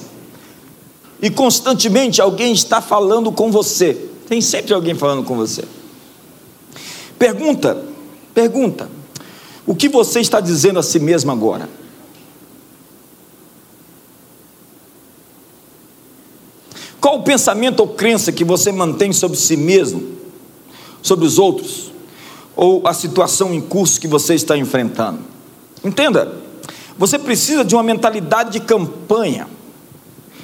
[1.20, 3.94] e constantemente alguém está falando com você,
[4.28, 5.64] tem sempre alguém falando com você.
[7.20, 7.84] Pergunta,
[8.32, 8.88] pergunta,
[9.66, 11.68] o que você está dizendo a si mesmo agora?
[16.98, 20.16] Qual o pensamento ou crença que você mantém sobre si mesmo,
[21.02, 21.92] sobre os outros,
[22.56, 25.18] ou a situação em curso que você está enfrentando?
[25.84, 26.36] Entenda,
[26.96, 29.46] você precisa de uma mentalidade de campanha,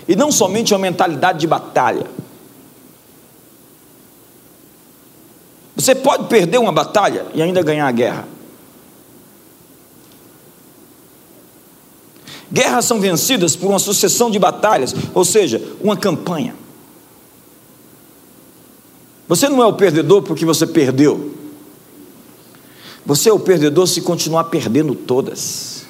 [0.06, 2.04] e não somente uma mentalidade de batalha.
[5.76, 8.26] Você pode perder uma batalha e ainda ganhar a guerra.
[12.50, 16.54] Guerras são vencidas por uma sucessão de batalhas, ou seja, uma campanha.
[19.28, 21.34] Você não é o perdedor porque você perdeu.
[23.04, 25.84] Você é o perdedor se continuar perdendo todas.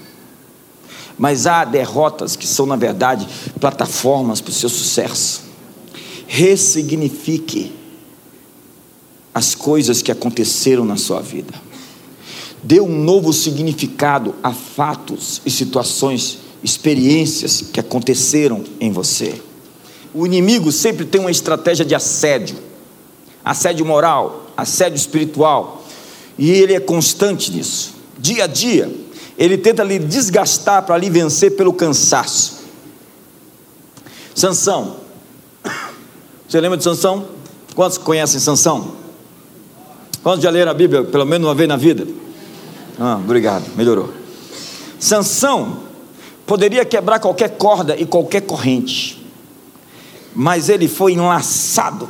[1.16, 3.28] Mas há derrotas que são, na verdade,
[3.60, 5.42] plataformas para o seu sucesso.
[6.26, 7.85] Ressignifique
[9.36, 11.52] as coisas que aconteceram na sua vida.
[12.62, 19.34] Dê um novo significado a fatos e situações, experiências que aconteceram em você.
[20.14, 22.56] O inimigo sempre tem uma estratégia de assédio,
[23.44, 25.84] assédio moral, assédio espiritual,
[26.38, 27.92] e ele é constante nisso.
[28.18, 28.90] Dia a dia,
[29.36, 32.60] ele tenta lhe desgastar para lhe vencer pelo cansaço.
[34.34, 34.96] Sansão.
[36.48, 37.28] Você lembra de Sansão?
[37.74, 39.04] Quantos conhecem Sansão?
[40.26, 42.04] Quantos já leram a Bíblia pelo menos uma vez na vida?
[42.98, 44.12] Ah, obrigado, melhorou.
[44.98, 45.82] Sansão
[46.44, 49.24] poderia quebrar qualquer corda e qualquer corrente,
[50.34, 52.08] mas ele foi enlaçado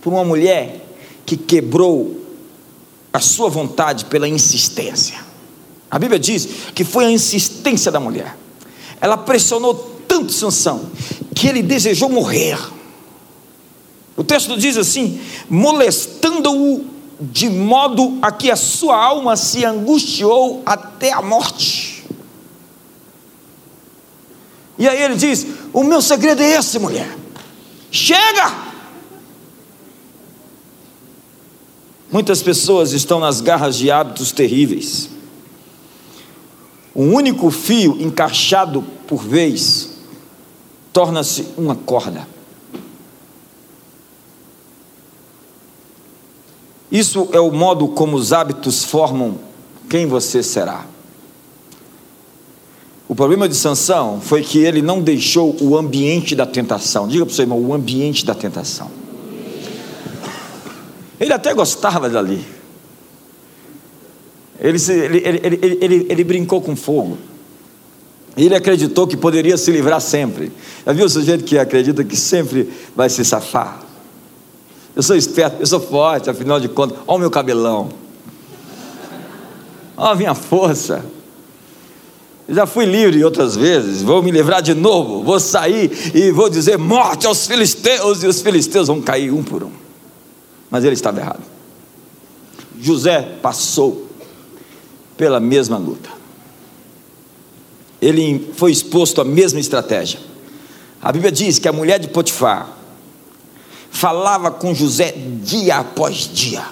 [0.00, 0.86] por uma mulher
[1.26, 2.16] que quebrou
[3.12, 5.18] a sua vontade pela insistência.
[5.90, 8.38] A Bíblia diz que foi a insistência da mulher.
[9.00, 9.74] Ela pressionou
[10.06, 10.92] tanto Sansão
[11.34, 12.56] que ele desejou morrer.
[14.16, 15.20] O texto diz assim:
[15.50, 16.91] molestando-o
[17.30, 22.04] de modo a que a sua alma se angustiou até a morte.
[24.76, 27.16] E aí ele diz: O meu segredo é esse, mulher.
[27.90, 28.72] Chega!
[32.10, 35.08] Muitas pessoas estão nas garras de hábitos terríveis.
[36.94, 39.90] Um único fio encaixado por vez
[40.92, 42.31] torna-se uma corda.
[46.92, 49.38] Isso é o modo como os hábitos formam
[49.88, 50.84] quem você será.
[53.08, 57.08] O problema de Sansão foi que ele não deixou o ambiente da tentação.
[57.08, 58.90] Diga para o seu irmão, o ambiente da tentação.
[61.18, 62.44] Ele até gostava dali.
[64.60, 67.16] Ele, ele, ele, ele, ele brincou com fogo.
[68.36, 70.52] Ele acreditou que poderia se livrar sempre.
[70.84, 73.91] Já viu o sujeito que acredita que sempre vai se safar?
[74.94, 77.88] Eu sou esperto, eu sou forte, afinal de contas, olha o meu cabelão.
[79.96, 81.04] Olha a minha força.
[82.46, 86.50] Eu já fui livre outras vezes, vou me livrar de novo, vou sair e vou
[86.50, 89.72] dizer morte aos filisteus, e os filisteus vão cair um por um.
[90.70, 91.42] Mas ele estava errado.
[92.78, 94.08] José passou
[95.16, 96.10] pela mesma luta.
[98.00, 100.18] Ele foi exposto à mesma estratégia.
[101.00, 102.81] A Bíblia diz que a mulher de Potifar
[104.02, 106.66] falava com José dia após dia,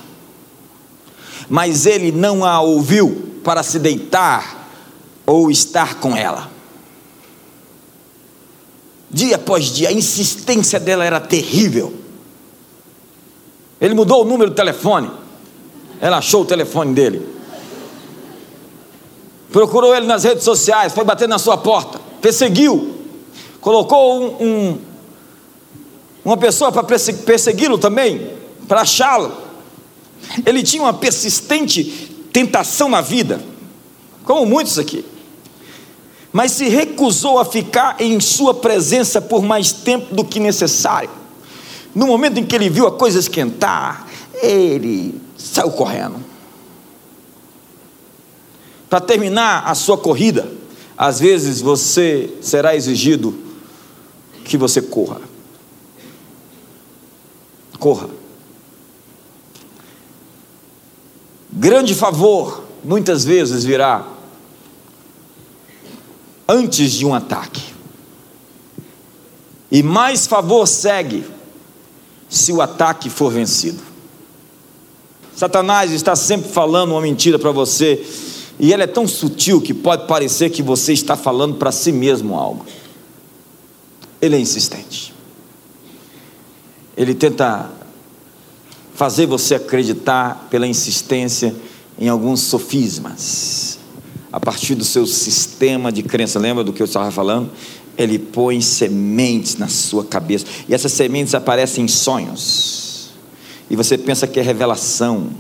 [1.49, 4.69] mas ele não a ouviu para se deitar
[5.25, 6.51] ou estar com ela.
[9.09, 11.95] Dia após dia, a insistência dela era terrível.
[13.81, 15.09] Ele mudou o número do telefone.
[16.01, 17.25] Ela achou o telefone dele.
[19.53, 22.93] Procurou ele nas redes sociais, foi bater na sua porta, perseguiu,
[23.61, 24.79] colocou um, um,
[26.25, 28.31] uma pessoa para persegui-lo também,
[28.69, 29.33] para achá-lo.
[30.45, 31.85] Ele tinha uma persistente
[32.33, 33.41] tentação na vida,
[34.25, 35.05] como muitos aqui,
[36.33, 41.11] mas se recusou a ficar em sua presença por mais tempo do que necessário.
[41.95, 44.07] No momento em que ele viu a coisa esquentar,
[44.41, 46.25] ele saiu correndo.
[48.89, 50.51] Para terminar a sua corrida,
[50.97, 53.37] às vezes você será exigido
[54.45, 55.30] que você corra.
[57.81, 58.11] Corra.
[61.51, 64.07] Grande favor, muitas vezes virá
[66.47, 67.63] antes de um ataque.
[69.71, 71.25] E mais favor segue
[72.29, 73.81] se o ataque for vencido.
[75.35, 78.05] Satanás está sempre falando uma mentira para você,
[78.59, 82.35] e ela é tão sutil que pode parecer que você está falando para si mesmo
[82.35, 82.67] algo.
[84.21, 85.15] Ele é insistente.
[87.01, 87.71] Ele tenta
[88.95, 91.55] fazer você acreditar pela insistência
[91.99, 93.79] em alguns sofismas.
[94.33, 97.51] A partir do seu sistema de crença, lembra do que eu estava falando?
[97.97, 102.91] Ele põe sementes na sua cabeça, e essas sementes aparecem em sonhos
[103.71, 105.31] e você pensa que é revelação.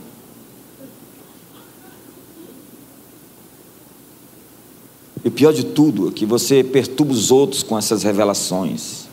[5.25, 9.10] E o pior de tudo é que você perturba os outros com essas revelações.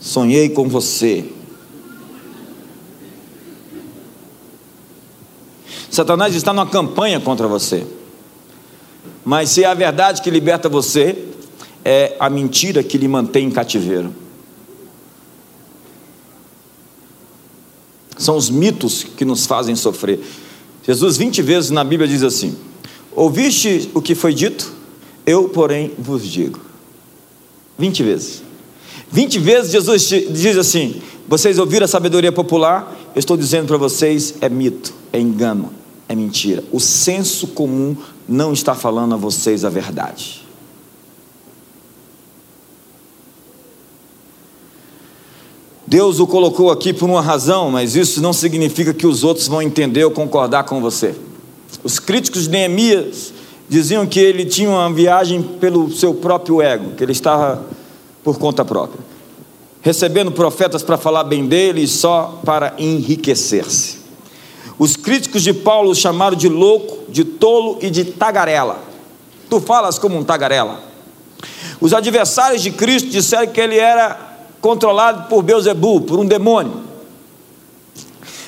[0.00, 1.26] Sonhei com você.
[5.90, 7.86] Satanás está numa campanha contra você.
[9.22, 11.28] Mas se é a verdade que liberta você,
[11.84, 14.14] é a mentira que lhe mantém em cativeiro.
[18.16, 20.20] São os mitos que nos fazem sofrer.
[20.86, 22.56] Jesus, 20 vezes na Bíblia, diz assim:
[23.12, 24.72] Ouviste o que foi dito?
[25.26, 26.60] Eu, porém, vos digo.
[27.78, 28.49] 20 vezes.
[29.10, 32.96] 20 vezes Jesus diz assim: Vocês ouviram a sabedoria popular?
[33.14, 35.72] Eu estou dizendo para vocês: é mito, é engano,
[36.08, 36.62] é mentira.
[36.70, 37.96] O senso comum
[38.28, 40.46] não está falando a vocês a verdade.
[45.90, 49.60] Deus o colocou aqui por uma razão, mas isso não significa que os outros vão
[49.60, 51.16] entender ou concordar com você.
[51.82, 53.32] Os críticos de Neemias
[53.68, 57.66] diziam que ele tinha uma viagem pelo seu próprio ego, que ele estava
[58.22, 59.00] por conta própria,
[59.80, 64.00] recebendo profetas para falar bem dele só para enriquecer-se.
[64.78, 68.82] Os críticos de Paulo o chamaram de louco, de tolo e de tagarela.
[69.48, 70.80] Tu falas como um tagarela.
[71.80, 76.82] Os adversários de Cristo disseram que ele era controlado por Beuzebu, por um demônio.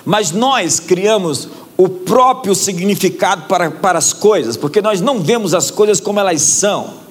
[0.04, 5.70] Mas nós criamos o próprio significado para, para as coisas, porque nós não vemos as
[5.70, 7.01] coisas como elas são.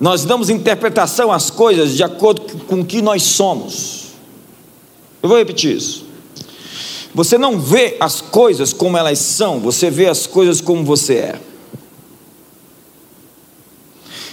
[0.00, 4.08] Nós damos interpretação às coisas de acordo com o que nós somos.
[5.22, 6.06] Eu vou repetir isso.
[7.14, 11.40] Você não vê as coisas como elas são, você vê as coisas como você é.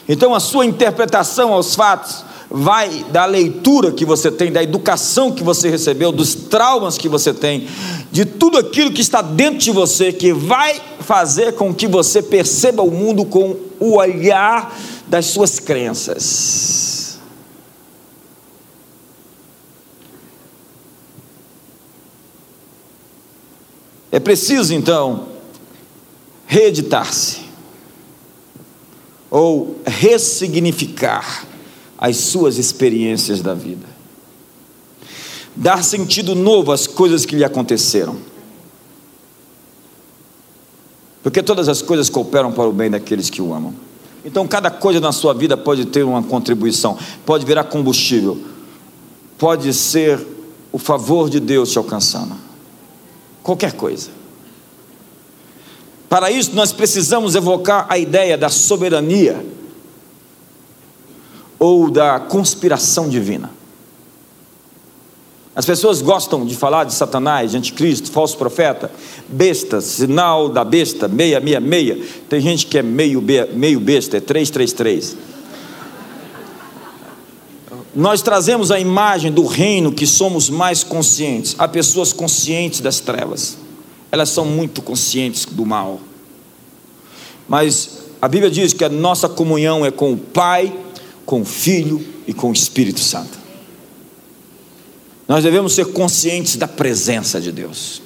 [0.08, 5.44] Então a sua interpretação aos fatos vai da leitura que você tem, da educação que
[5.44, 7.68] você recebeu, dos traumas que você tem,
[8.12, 12.84] de tudo aquilo que está dentro de você, que vai fazer com que você perceba
[12.84, 14.78] o mundo com o olhar
[15.08, 17.20] das suas crenças.
[24.12, 25.28] É preciso então
[26.48, 27.42] reeditar-se
[29.30, 31.46] ou ressignificar
[31.98, 33.86] as suas experiências da vida.
[35.54, 38.18] Dar sentido novo às coisas que lhe aconteceram.
[41.22, 43.74] Porque todas as coisas cooperam para o bem daqueles que o amam.
[44.26, 48.42] Então, cada coisa na sua vida pode ter uma contribuição, pode virar combustível,
[49.38, 50.20] pode ser
[50.72, 52.36] o favor de Deus te alcançando.
[53.44, 54.10] Qualquer coisa.
[56.10, 59.46] Para isso, nós precisamos evocar a ideia da soberania
[61.60, 63.52] ou da conspiração divina.
[65.56, 68.92] As pessoas gostam de falar de Satanás, de anticristo, falso profeta,
[69.30, 71.98] besta, sinal da besta, meia, meia, meia.
[72.28, 75.16] Tem gente que é meio, meio besta, é 333.
[77.96, 81.56] Nós trazemos a imagem do reino que somos mais conscientes.
[81.58, 83.58] Há pessoas conscientes das trevas,
[84.12, 86.02] elas são muito conscientes do mal.
[87.48, 90.78] Mas a Bíblia diz que a nossa comunhão é com o Pai,
[91.26, 93.45] com o Filho e com o Espírito Santo.
[95.28, 98.02] Nós devemos ser conscientes da presença de Deus,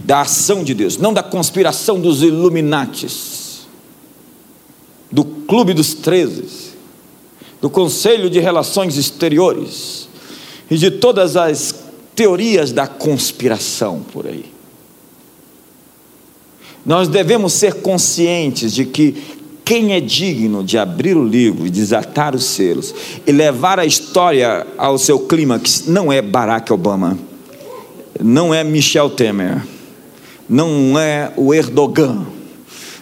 [0.00, 3.66] da ação de Deus, não da conspiração dos Illuminates,
[5.10, 6.74] do Clube dos Treze,
[7.60, 10.08] do Conselho de Relações Exteriores
[10.70, 11.74] e de todas as
[12.14, 14.52] teorias da conspiração por aí.
[16.84, 22.44] Nós devemos ser conscientes de que quem é digno de abrir o livro desatar os
[22.44, 22.94] selos
[23.26, 27.18] e levar a história ao seu clímax não é Barack Obama,
[28.20, 29.62] não é Michel Temer,
[30.48, 32.26] não é o Erdogan,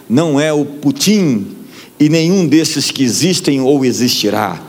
[0.09, 1.47] não é o Putin
[1.99, 4.61] e nenhum desses que existem ou existirá.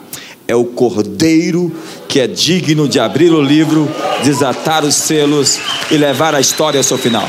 [0.47, 1.73] É o Cordeiro
[2.09, 3.89] que é digno de abrir o livro,
[4.23, 5.59] desatar os selos
[5.91, 7.29] e levar a história ao seu final.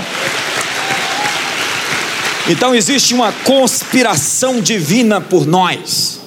[2.48, 6.20] Então existe uma conspiração divina por nós.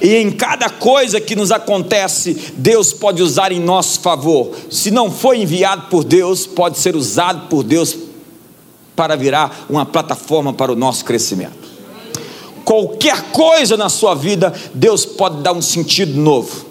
[0.00, 4.52] E em cada coisa que nos acontece, Deus pode usar em nosso favor.
[4.70, 7.96] Se não foi enviado por Deus, pode ser usado por Deus
[8.94, 11.66] para virar uma plataforma para o nosso crescimento.
[12.64, 16.66] Qualquer coisa na sua vida, Deus pode dar um sentido novo.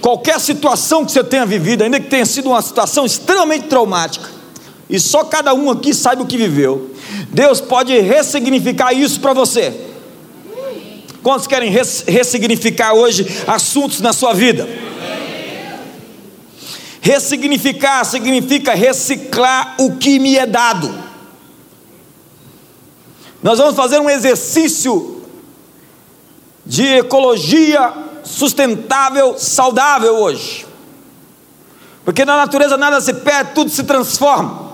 [0.00, 4.35] Qualquer situação que você tenha vivido, ainda que tenha sido uma situação extremamente traumática,
[4.88, 6.90] e só cada um aqui sabe o que viveu.
[7.30, 9.86] Deus pode ressignificar isso para você.
[11.22, 14.68] Quantos querem ressignificar hoje assuntos na sua vida?
[17.00, 20.92] Ressignificar significa reciclar o que me é dado.
[23.42, 25.22] Nós vamos fazer um exercício
[26.64, 27.92] de ecologia
[28.24, 30.66] sustentável, saudável hoje.
[32.04, 34.65] Porque na natureza nada se perde, tudo se transforma.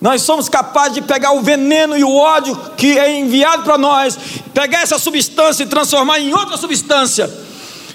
[0.00, 4.16] Nós somos capazes de pegar o veneno e o ódio que é enviado para nós,
[4.54, 7.30] pegar essa substância e transformar em outra substância,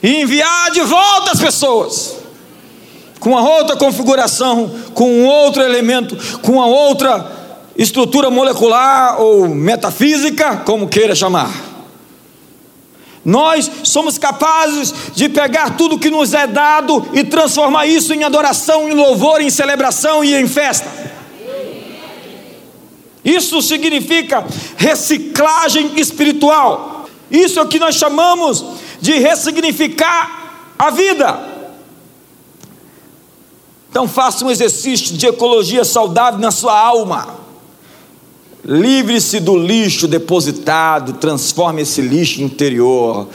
[0.03, 2.15] e enviar de volta as pessoas,
[3.19, 7.31] com uma outra configuração, com um outro elemento, com uma outra
[7.75, 11.49] estrutura molecular ou metafísica, como queira chamar.
[13.25, 18.87] Nós somos capazes de pegar tudo que nos é dado e transformar isso em adoração,
[18.87, 21.14] em louvor, em celebração e em festa.
[23.25, 24.45] Isso significa
[24.77, 27.09] reciclagem espiritual.
[27.31, 28.63] Isso é o que nós chamamos
[29.01, 31.55] de ressignificar a vida.
[33.89, 37.43] Então faça um exercício de ecologia saudável na sua alma.
[38.63, 43.27] Livre-se do lixo depositado, transforme esse lixo interior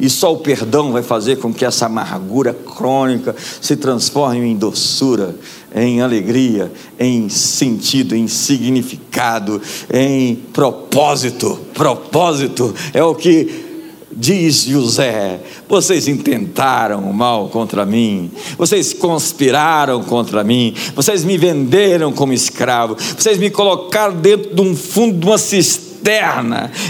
[0.00, 5.34] e só o perdão vai fazer com que essa amargura crônica se transforme em doçura,
[5.74, 9.60] em alegria, em sentido, em significado,
[9.92, 11.58] em propósito.
[11.74, 13.66] Propósito é o que
[14.10, 22.12] diz José: vocês intentaram o mal contra mim, vocês conspiraram contra mim, vocês me venderam
[22.12, 25.87] como escravo, vocês me colocaram dentro de um fundo de uma cisterna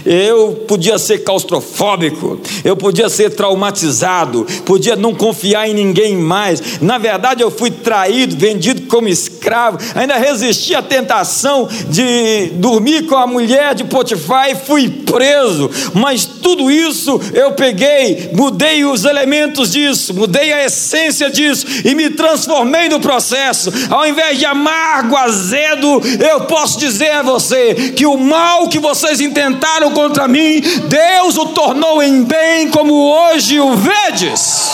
[0.04, 6.80] Eu podia ser claustrofóbico, eu podia ser traumatizado, podia não confiar em ninguém mais.
[6.80, 13.16] Na verdade, eu fui traído, vendido como escravo, ainda resisti à tentação de dormir com
[13.16, 15.70] a mulher de Potifar e fui preso.
[15.94, 22.11] Mas tudo isso eu peguei, mudei os elementos disso, mudei a essência disso e me
[22.11, 23.72] transformei no processo.
[23.90, 28.97] Ao invés de amargo, azedo, eu posso dizer a você que o mal que você
[28.99, 34.72] vocês intentaram contra mim, Deus o tornou em bem, como hoje o vedes.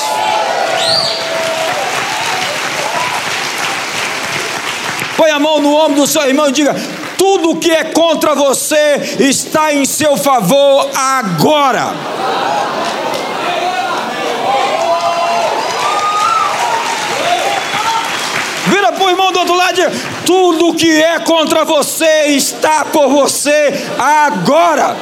[5.17, 6.75] Põe a mão no ombro do seu irmão e diga:
[7.19, 11.93] tudo que é contra você está em seu favor agora.
[18.67, 19.93] Vira para o irmão do lado e diga:
[20.27, 24.97] tudo que é contra você está por você agora.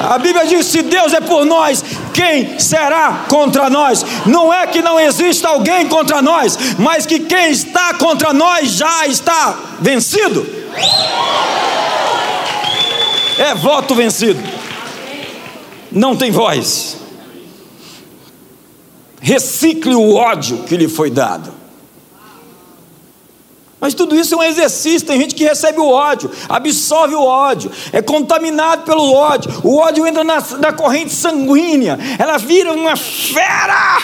[0.00, 1.84] A Bíblia diz: se Deus é por nós,
[2.14, 4.04] quem será contra nós?
[4.26, 9.06] Não é que não exista alguém contra nós, mas que quem está contra nós já
[9.06, 10.46] está vencido.
[13.38, 14.42] É voto vencido.
[15.90, 16.96] Não tem voz.
[19.20, 21.57] Recicle o ódio que lhe foi dado.
[23.80, 25.06] Mas tudo isso é um exercício.
[25.06, 29.50] Tem gente que recebe o ódio, absorve o ódio, é contaminado pelo ódio.
[29.62, 34.02] O ódio entra na, na corrente sanguínea, ela vira uma fera,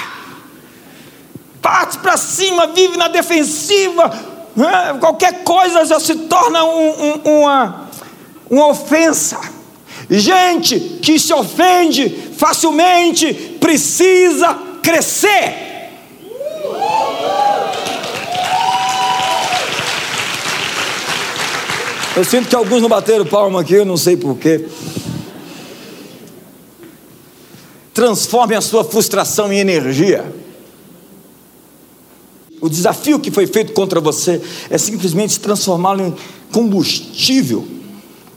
[1.60, 4.10] parte para cima, vive na defensiva.
[4.54, 4.96] Né?
[5.00, 6.88] Qualquer coisa já se torna um,
[7.24, 7.88] um, uma,
[8.48, 9.40] uma ofensa.
[10.08, 15.64] Gente que se ofende facilmente precisa crescer.
[22.16, 24.66] Eu sinto que alguns não bateram palma aqui, eu não sei porquê.
[27.92, 30.24] Transforme a sua frustração em energia.
[32.60, 34.40] O desafio que foi feito contra você
[34.70, 36.14] é simplesmente transformá-lo em
[36.52, 37.66] combustível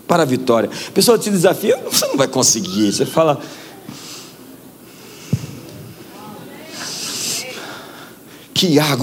[0.08, 0.70] para a vitória.
[0.88, 2.92] A pessoa te desafia, você não vai conseguir.
[2.92, 3.40] Você fala,
[8.56, 8.96] que ar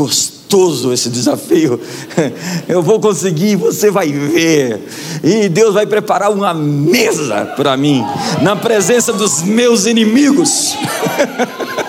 [0.54, 1.80] gostoso esse desafio.
[2.68, 4.80] Eu vou conseguir, você vai ver.
[5.22, 8.02] E Deus vai preparar uma mesa para mim,
[8.40, 10.74] na presença dos meus inimigos.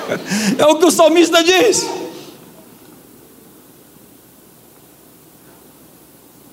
[0.58, 1.90] É o que o salmista diz.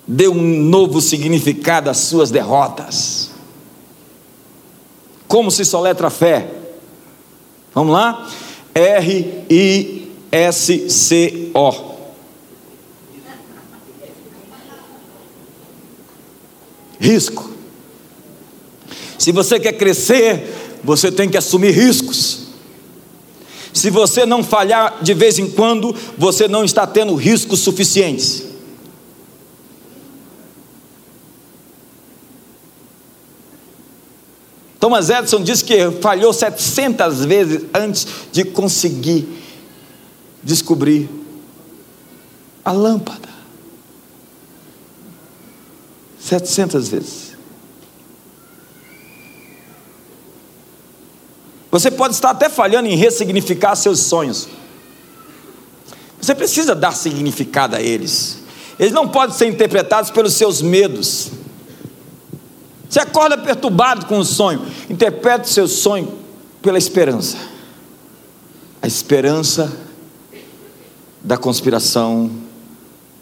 [0.08, 3.30] Dê um novo significado às suas derrotas.
[5.28, 6.48] Como se soletra a fé?
[7.74, 8.26] Vamos lá?
[8.74, 10.10] R-I
[17.02, 17.50] Risco.
[19.18, 22.42] Se você quer crescer, você tem que assumir riscos.
[23.74, 28.44] Se você não falhar de vez em quando, você não está tendo riscos suficientes.
[34.78, 39.26] Thomas Edison disse que falhou 700 vezes antes de conseguir
[40.40, 41.08] descobrir
[42.64, 43.31] a lâmpada.
[46.24, 47.32] 700 vezes.
[51.70, 54.46] Você pode estar até falhando em ressignificar seus sonhos.
[56.20, 58.38] Você precisa dar significado a eles.
[58.78, 61.30] Eles não podem ser interpretados pelos seus medos.
[62.88, 64.64] Você acorda perturbado com o sonho.
[64.88, 66.18] Interprete seu sonho
[66.60, 67.36] pela esperança.
[68.80, 69.72] A esperança
[71.22, 72.30] da conspiração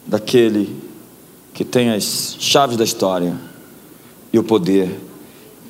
[0.06, 0.89] daquele
[1.60, 3.36] que tem as chaves da história
[4.32, 4.98] e o poder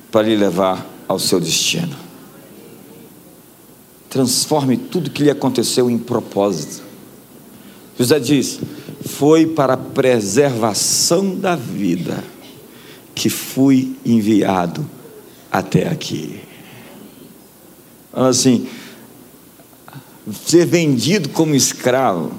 [0.09, 1.93] para lhe levar ao seu destino.
[4.09, 6.81] Transforme tudo que lhe aconteceu em propósito.
[7.99, 8.61] José diz:
[9.05, 12.23] Foi para a preservação da vida
[13.13, 14.89] que fui enviado
[15.51, 16.39] até aqui.
[18.13, 18.65] Fala assim,
[20.31, 22.31] ser vendido como escravo,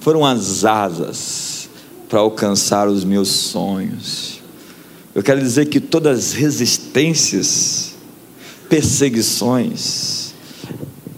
[0.00, 1.53] foram as asas
[2.14, 4.40] para alcançar os meus sonhos.
[5.12, 7.96] Eu quero dizer que todas as resistências,
[8.68, 10.32] perseguições,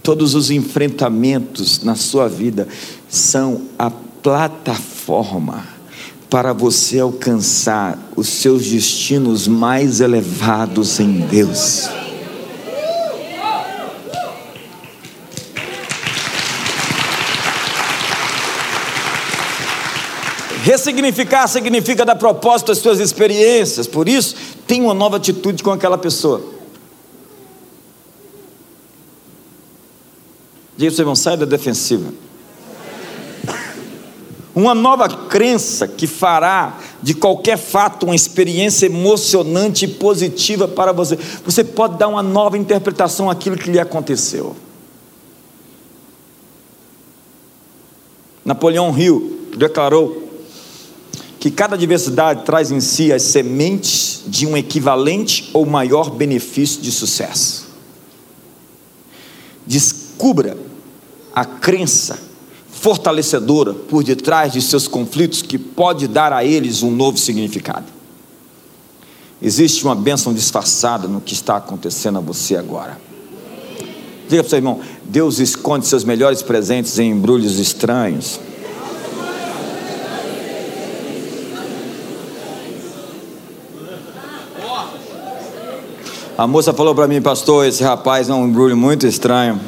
[0.01, 2.67] todos os enfrentamentos na sua vida
[3.07, 5.67] são a plataforma
[6.31, 11.87] para você alcançar os seus destinos mais elevados em Deus.
[20.67, 24.35] Ressignificar significa dar propósito às suas experiências, por isso,
[24.67, 26.43] tenha uma nova atitude com aquela pessoa.
[30.75, 32.13] Diga para seu irmão, sai da defensiva.
[34.53, 41.17] Uma nova crença que fará de qualquer fato uma experiência emocionante e positiva para você.
[41.45, 44.53] Você pode dar uma nova interpretação àquilo que lhe aconteceu.
[48.43, 50.26] Napoleão Hill declarou
[51.39, 56.91] que cada adversidade traz em si as sementes de um equivalente ou maior benefício de
[56.91, 57.67] sucesso.
[59.65, 60.57] Descubra
[61.33, 62.19] a crença
[62.71, 67.85] fortalecedora por detrás de seus conflitos que pode dar a eles um novo significado.
[69.41, 72.99] Existe uma bênção disfarçada no que está acontecendo a você agora.
[74.27, 78.39] Diga para o seu irmão: Deus esconde seus melhores presentes em embrulhos estranhos.
[86.37, 89.59] A moça falou para mim, pastor, esse rapaz é um embrulho muito estranho.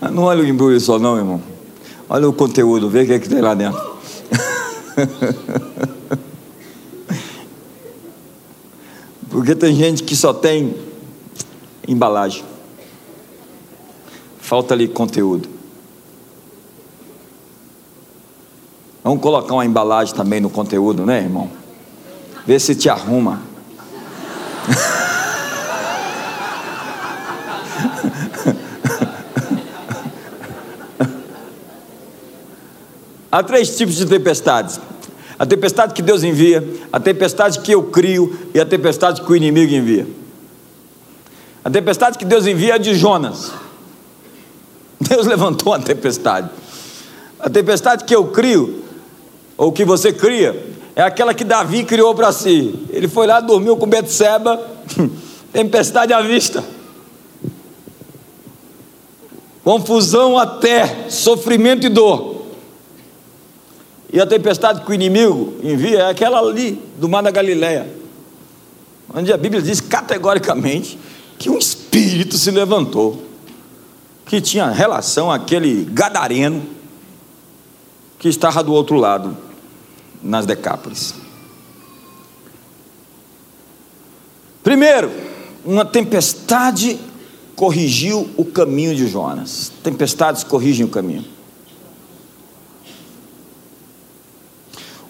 [0.10, 1.42] não olha o embrulho só não, irmão.
[2.08, 3.78] Olha o conteúdo, vê o que, é que tem lá dentro.
[9.28, 10.74] Porque tem gente que só tem
[11.86, 12.42] embalagem.
[14.40, 15.59] Falta ali conteúdo.
[19.02, 21.50] Vamos colocar uma embalagem também no conteúdo, né, irmão?
[22.46, 23.40] Vê se te arruma.
[33.32, 34.80] Há três tipos de tempestades:
[35.38, 39.36] a tempestade que Deus envia, a tempestade que eu crio e a tempestade que o
[39.36, 40.06] inimigo envia.
[41.64, 43.52] A tempestade que Deus envia é de Jonas.
[45.00, 46.50] Deus levantou a tempestade.
[47.38, 48.84] A tempestade que eu crio,
[49.60, 50.58] ou que você cria,
[50.96, 52.74] é aquela que Davi criou para si.
[52.88, 54.58] Ele foi lá, dormiu com Betseba,
[55.52, 56.64] tempestade à vista.
[59.62, 62.46] Confusão até, sofrimento e dor.
[64.10, 67.86] E a tempestade que o inimigo envia é aquela ali, do mar da Galileia,
[69.14, 70.98] onde a Bíblia diz categoricamente
[71.38, 73.22] que um espírito se levantou,
[74.24, 76.62] que tinha relação àquele gadareno
[78.18, 79.49] que estava do outro lado,
[80.22, 81.14] nas Decápolis.
[84.62, 85.10] Primeiro,
[85.64, 86.98] uma tempestade
[87.56, 89.72] corrigiu o caminho de Jonas.
[89.82, 91.24] Tempestades corrigem o caminho.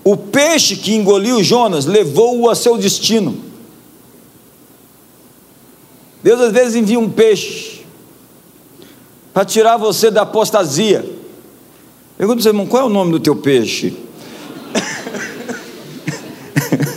[0.03, 3.39] O peixe que engoliu Jonas levou-o a seu destino.
[6.23, 7.85] Deus às vezes envia um peixe
[9.33, 11.09] para tirar você da apostasia.
[12.17, 13.97] Pergunta, irmão, qual é o nome do teu peixe?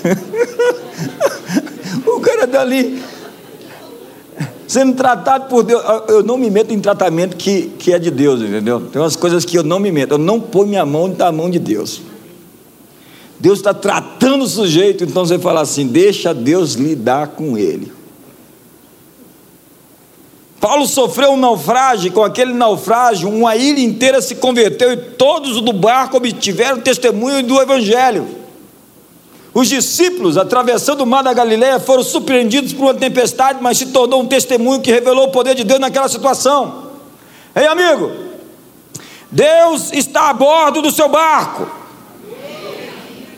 [2.06, 3.02] o cara dali
[4.74, 5.82] sendo tratado por Deus.
[6.08, 8.82] Eu não me meto em tratamento que, que é de Deus, entendeu?
[8.82, 10.16] Tem umas coisas que eu não me meto.
[10.16, 12.02] Eu não ponho minha mão na mão de Deus.
[13.40, 17.92] Deus está tratando o sujeito, então você fala assim: deixa Deus lidar com ele.
[20.60, 25.74] Paulo sofreu um naufrágio, com aquele naufrágio, uma ilha inteira se converteu e todos do
[25.74, 28.43] barco obtiveram testemunho do Evangelho.
[29.54, 34.22] Os discípulos, atravessando o mar da Galileia, foram surpreendidos por uma tempestade, mas se tornou
[34.22, 36.92] um testemunho que revelou o poder de Deus naquela situação.
[37.56, 38.12] Ei, amigo,
[39.30, 41.70] Deus está a bordo do seu barco.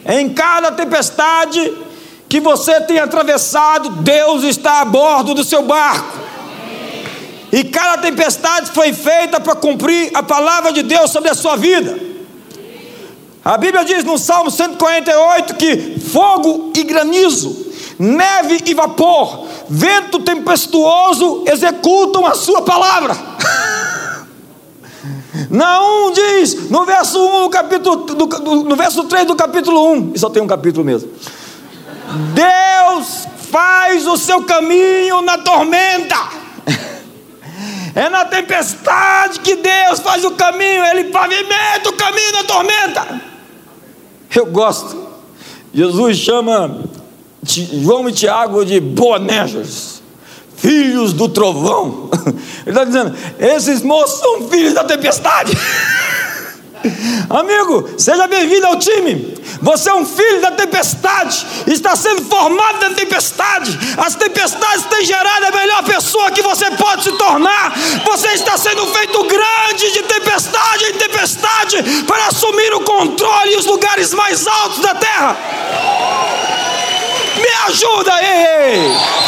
[0.05, 1.73] Em cada tempestade
[2.29, 6.19] que você tem atravessado, Deus está a bordo do seu barco.
[7.51, 12.14] E cada tempestade foi feita para cumprir a palavra de Deus sobre a sua vida.
[13.45, 21.43] A Bíblia diz no Salmo 148 que fogo e granizo, neve e vapor, vento tempestuoso
[21.45, 23.15] executam a sua palavra.
[25.51, 30.27] Naum diz, no verso 1, capítulo, do, no verso 3 do capítulo 1, e só
[30.27, 31.11] tem um capítulo mesmo.
[32.33, 36.17] Deus faz o seu caminho na tormenta.
[37.93, 43.34] É na tempestade que Deus faz o caminho, Ele pavimenta o caminho na tormenta.
[44.33, 44.95] Eu gosto.
[45.73, 46.83] Jesus chama
[47.43, 49.95] João e Tiago de Boanerges
[50.57, 52.09] filhos do trovão.
[52.65, 55.51] Ele está dizendo: esses moços são filhos da tempestade.
[57.29, 59.35] Amigo, seja bem-vindo ao time.
[59.61, 63.77] Você é um filho da tempestade, está sendo formado da tempestade.
[63.97, 67.73] As tempestades têm gerado a melhor pessoa que você pode se tornar.
[68.05, 73.65] Você está sendo feito grande de tempestade em tempestade para assumir o controle e os
[73.65, 75.37] lugares mais altos da terra.
[77.37, 79.25] Me ajuda aí!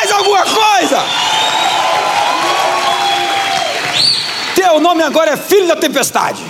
[0.00, 1.04] faz alguma coisa.
[4.60, 6.42] Teu nome agora é filho da tempestade.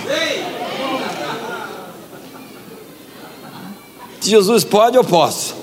[4.19, 5.55] Jesus pode, eu posso.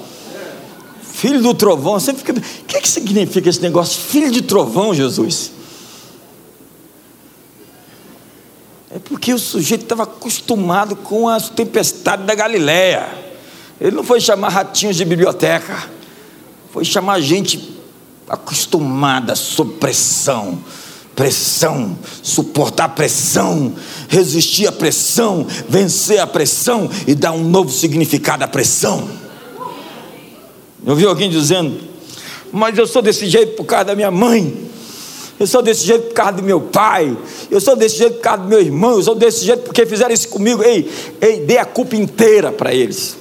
[1.03, 2.33] Filho do trovão, sempre fica.
[2.33, 4.01] O que, é que significa esse negócio?
[4.01, 5.53] Filho de trovão, Jesus.
[8.91, 13.07] É porque o sujeito estava acostumado com as tempestades da Galileia.
[13.79, 15.99] Ele não foi chamar ratinhos de biblioteca
[16.73, 17.77] foi chamar gente
[18.29, 20.63] acostumada sob pressão,
[21.19, 23.75] pressão, suportar pressão,
[24.09, 29.09] resistir à pressão, vencer a pressão e dar um novo significado à pressão.
[30.87, 31.77] Eu ouvi alguém dizendo,
[32.53, 34.71] mas eu sou desse jeito por causa da minha mãe,
[35.41, 37.19] eu sou desse jeito por causa do meu pai,
[37.51, 40.15] eu sou desse jeito por causa do meu irmão, eu sou desse jeito porque fizeram
[40.15, 40.63] isso comigo.
[40.63, 40.89] Ei,
[41.21, 43.17] ei, dê a culpa inteira para eles.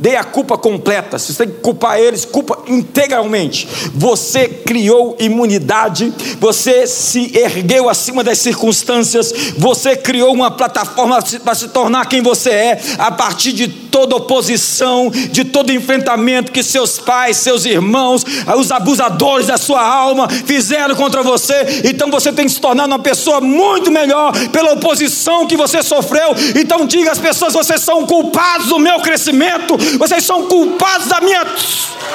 [0.00, 1.18] Dê a culpa completa.
[1.18, 3.68] Se você tem que culpar eles, culpa integralmente.
[3.94, 11.68] Você criou imunidade, você se ergueu acima das circunstâncias, você criou uma plataforma para se
[11.68, 17.36] tornar quem você é, a partir de toda oposição, de todo enfrentamento que seus pais,
[17.36, 18.24] seus irmãos,
[18.56, 21.82] os abusadores da sua alma fizeram contra você.
[21.84, 26.34] Então você tem que se tornar uma pessoa muito melhor pela oposição que você sofreu.
[26.56, 31.44] Então diga às pessoas: vocês são culpados do meu crescimento, vocês são culpados da minha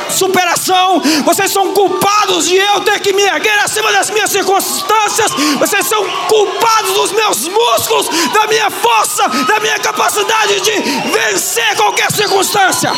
[0.10, 5.86] superação, vocês são culpados de eu ter que me erguer acima das minhas circunstâncias, vocês
[5.88, 10.72] são culpados dos meus músculos, da minha força, da minha capacidade de
[11.12, 12.92] vencer qualquer circunstância.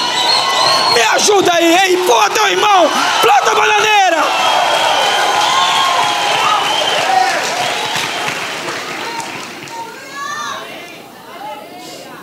[0.94, 2.90] Me ajuda aí, empurra teu irmão,
[3.22, 3.97] planta bananeira.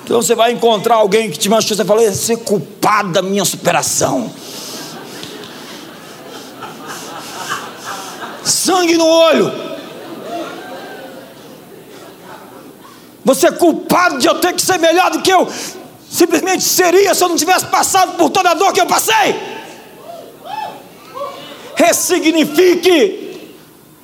[0.04, 3.44] Então você vai encontrar alguém que te machucou, você fala, você é culpado da minha
[3.44, 4.30] superação.
[8.44, 9.50] Sangue no olho.
[13.24, 15.48] Você é culpado de eu ter que ser melhor do que eu
[16.10, 19.34] simplesmente seria se eu não tivesse passado por toda a dor que eu passei.
[21.74, 23.50] Ressignifique,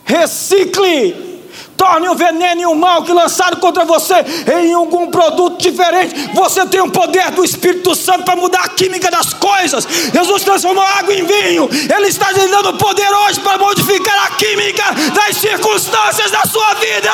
[0.05, 1.30] recicle
[1.77, 4.15] torne o veneno e o mal que lançaram contra você
[4.61, 6.31] em algum produto diferente.
[6.35, 9.87] Você tem o poder do Espírito Santo para mudar a química das coisas.
[10.13, 11.69] Jesus transformou água em vinho.
[11.95, 17.11] Ele está lhe dando poder hoje para modificar a química das circunstâncias da sua vida.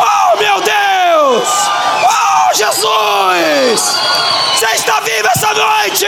[0.00, 1.48] Oh, meu Deus!
[2.04, 3.98] Oh, Jesus!
[4.54, 6.06] Você está vivo essa noite!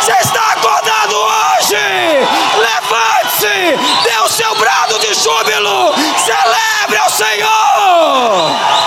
[0.00, 0.83] Você está acordado!
[3.72, 5.94] Dê o seu brado de júbilo!
[6.18, 8.84] Celebre ao Senhor!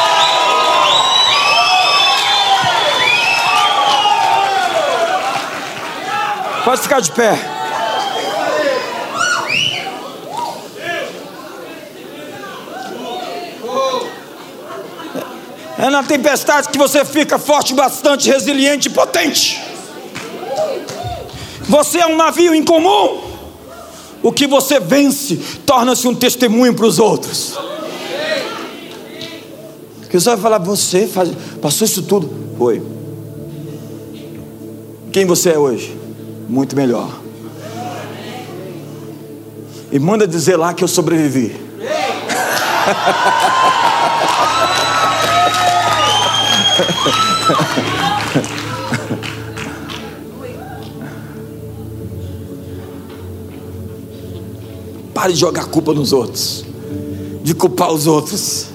[6.63, 7.39] Pode ficar de pé.
[15.80, 19.63] É na tempestade que você fica forte, bastante, resiliente e potente.
[21.61, 23.36] Você é um navio incomum.
[24.28, 27.57] O que você vence torna-se um testemunho para os outros.
[30.09, 32.30] Que você vai falar, você faz, passou isso tudo.
[32.57, 32.84] Foi.
[35.13, 35.97] Quem você é hoje?
[36.49, 37.09] Muito melhor.
[39.93, 41.55] E manda dizer lá que eu sobrevivi.
[55.18, 56.63] Pare de jogar culpa nos outros,
[57.43, 58.68] de culpar os outros.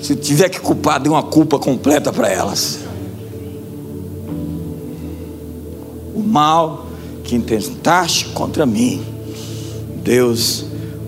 [0.00, 2.78] Se tiver que culpar, dê uma culpa completa para elas.
[6.14, 6.86] O mal
[7.24, 9.04] que intentaste contra mim,
[10.04, 10.66] Deus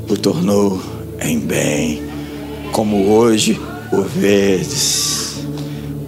[0.08, 0.82] o tornou
[1.20, 2.02] em bem,
[2.72, 3.60] como hoje
[3.92, 5.36] o vedes.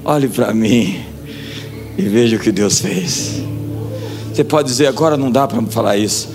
[0.04, 1.04] Olhe para mim
[1.96, 3.44] e veja o que Deus fez.
[4.34, 6.31] Você pode dizer, agora não dá para falar isso,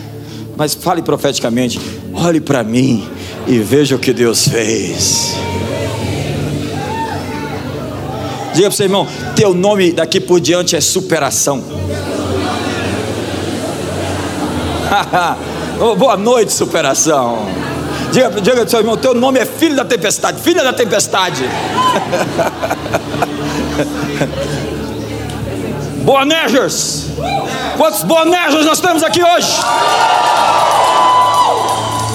[0.58, 1.80] mas fale profeticamente:
[2.14, 3.08] olhe para mim
[3.46, 5.36] e veja o que Deus fez.
[8.54, 11.64] Diga para o seu irmão: teu nome daqui por diante é superação.
[15.98, 17.46] Boa noite, superação.
[18.12, 21.44] Diga, diga para o seu irmão: teu nome é filho da tempestade, filha da tempestade.
[26.08, 27.08] Boanejers!
[27.76, 29.52] Quantos Boanejers nós temos aqui hoje?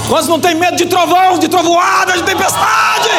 [0.09, 3.11] Quantos não tem medo de trovão, de trovoada, de tempestade?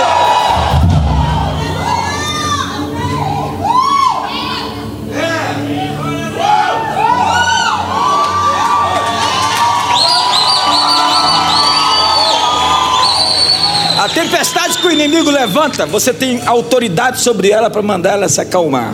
[14.00, 18.42] A tempestade que o inimigo levanta, você tem autoridade sobre ela para mandar ela se
[18.42, 18.92] acalmar.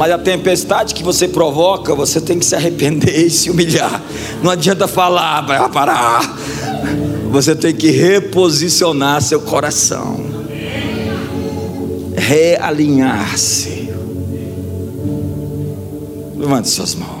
[0.00, 4.02] Mas a tempestade que você provoca, você tem que se arrepender e se humilhar.
[4.42, 6.38] Não adianta falar, vai parar.
[7.30, 10.24] Você tem que reposicionar seu coração,
[12.16, 13.90] realinhar-se.
[16.34, 17.19] Levante suas mãos.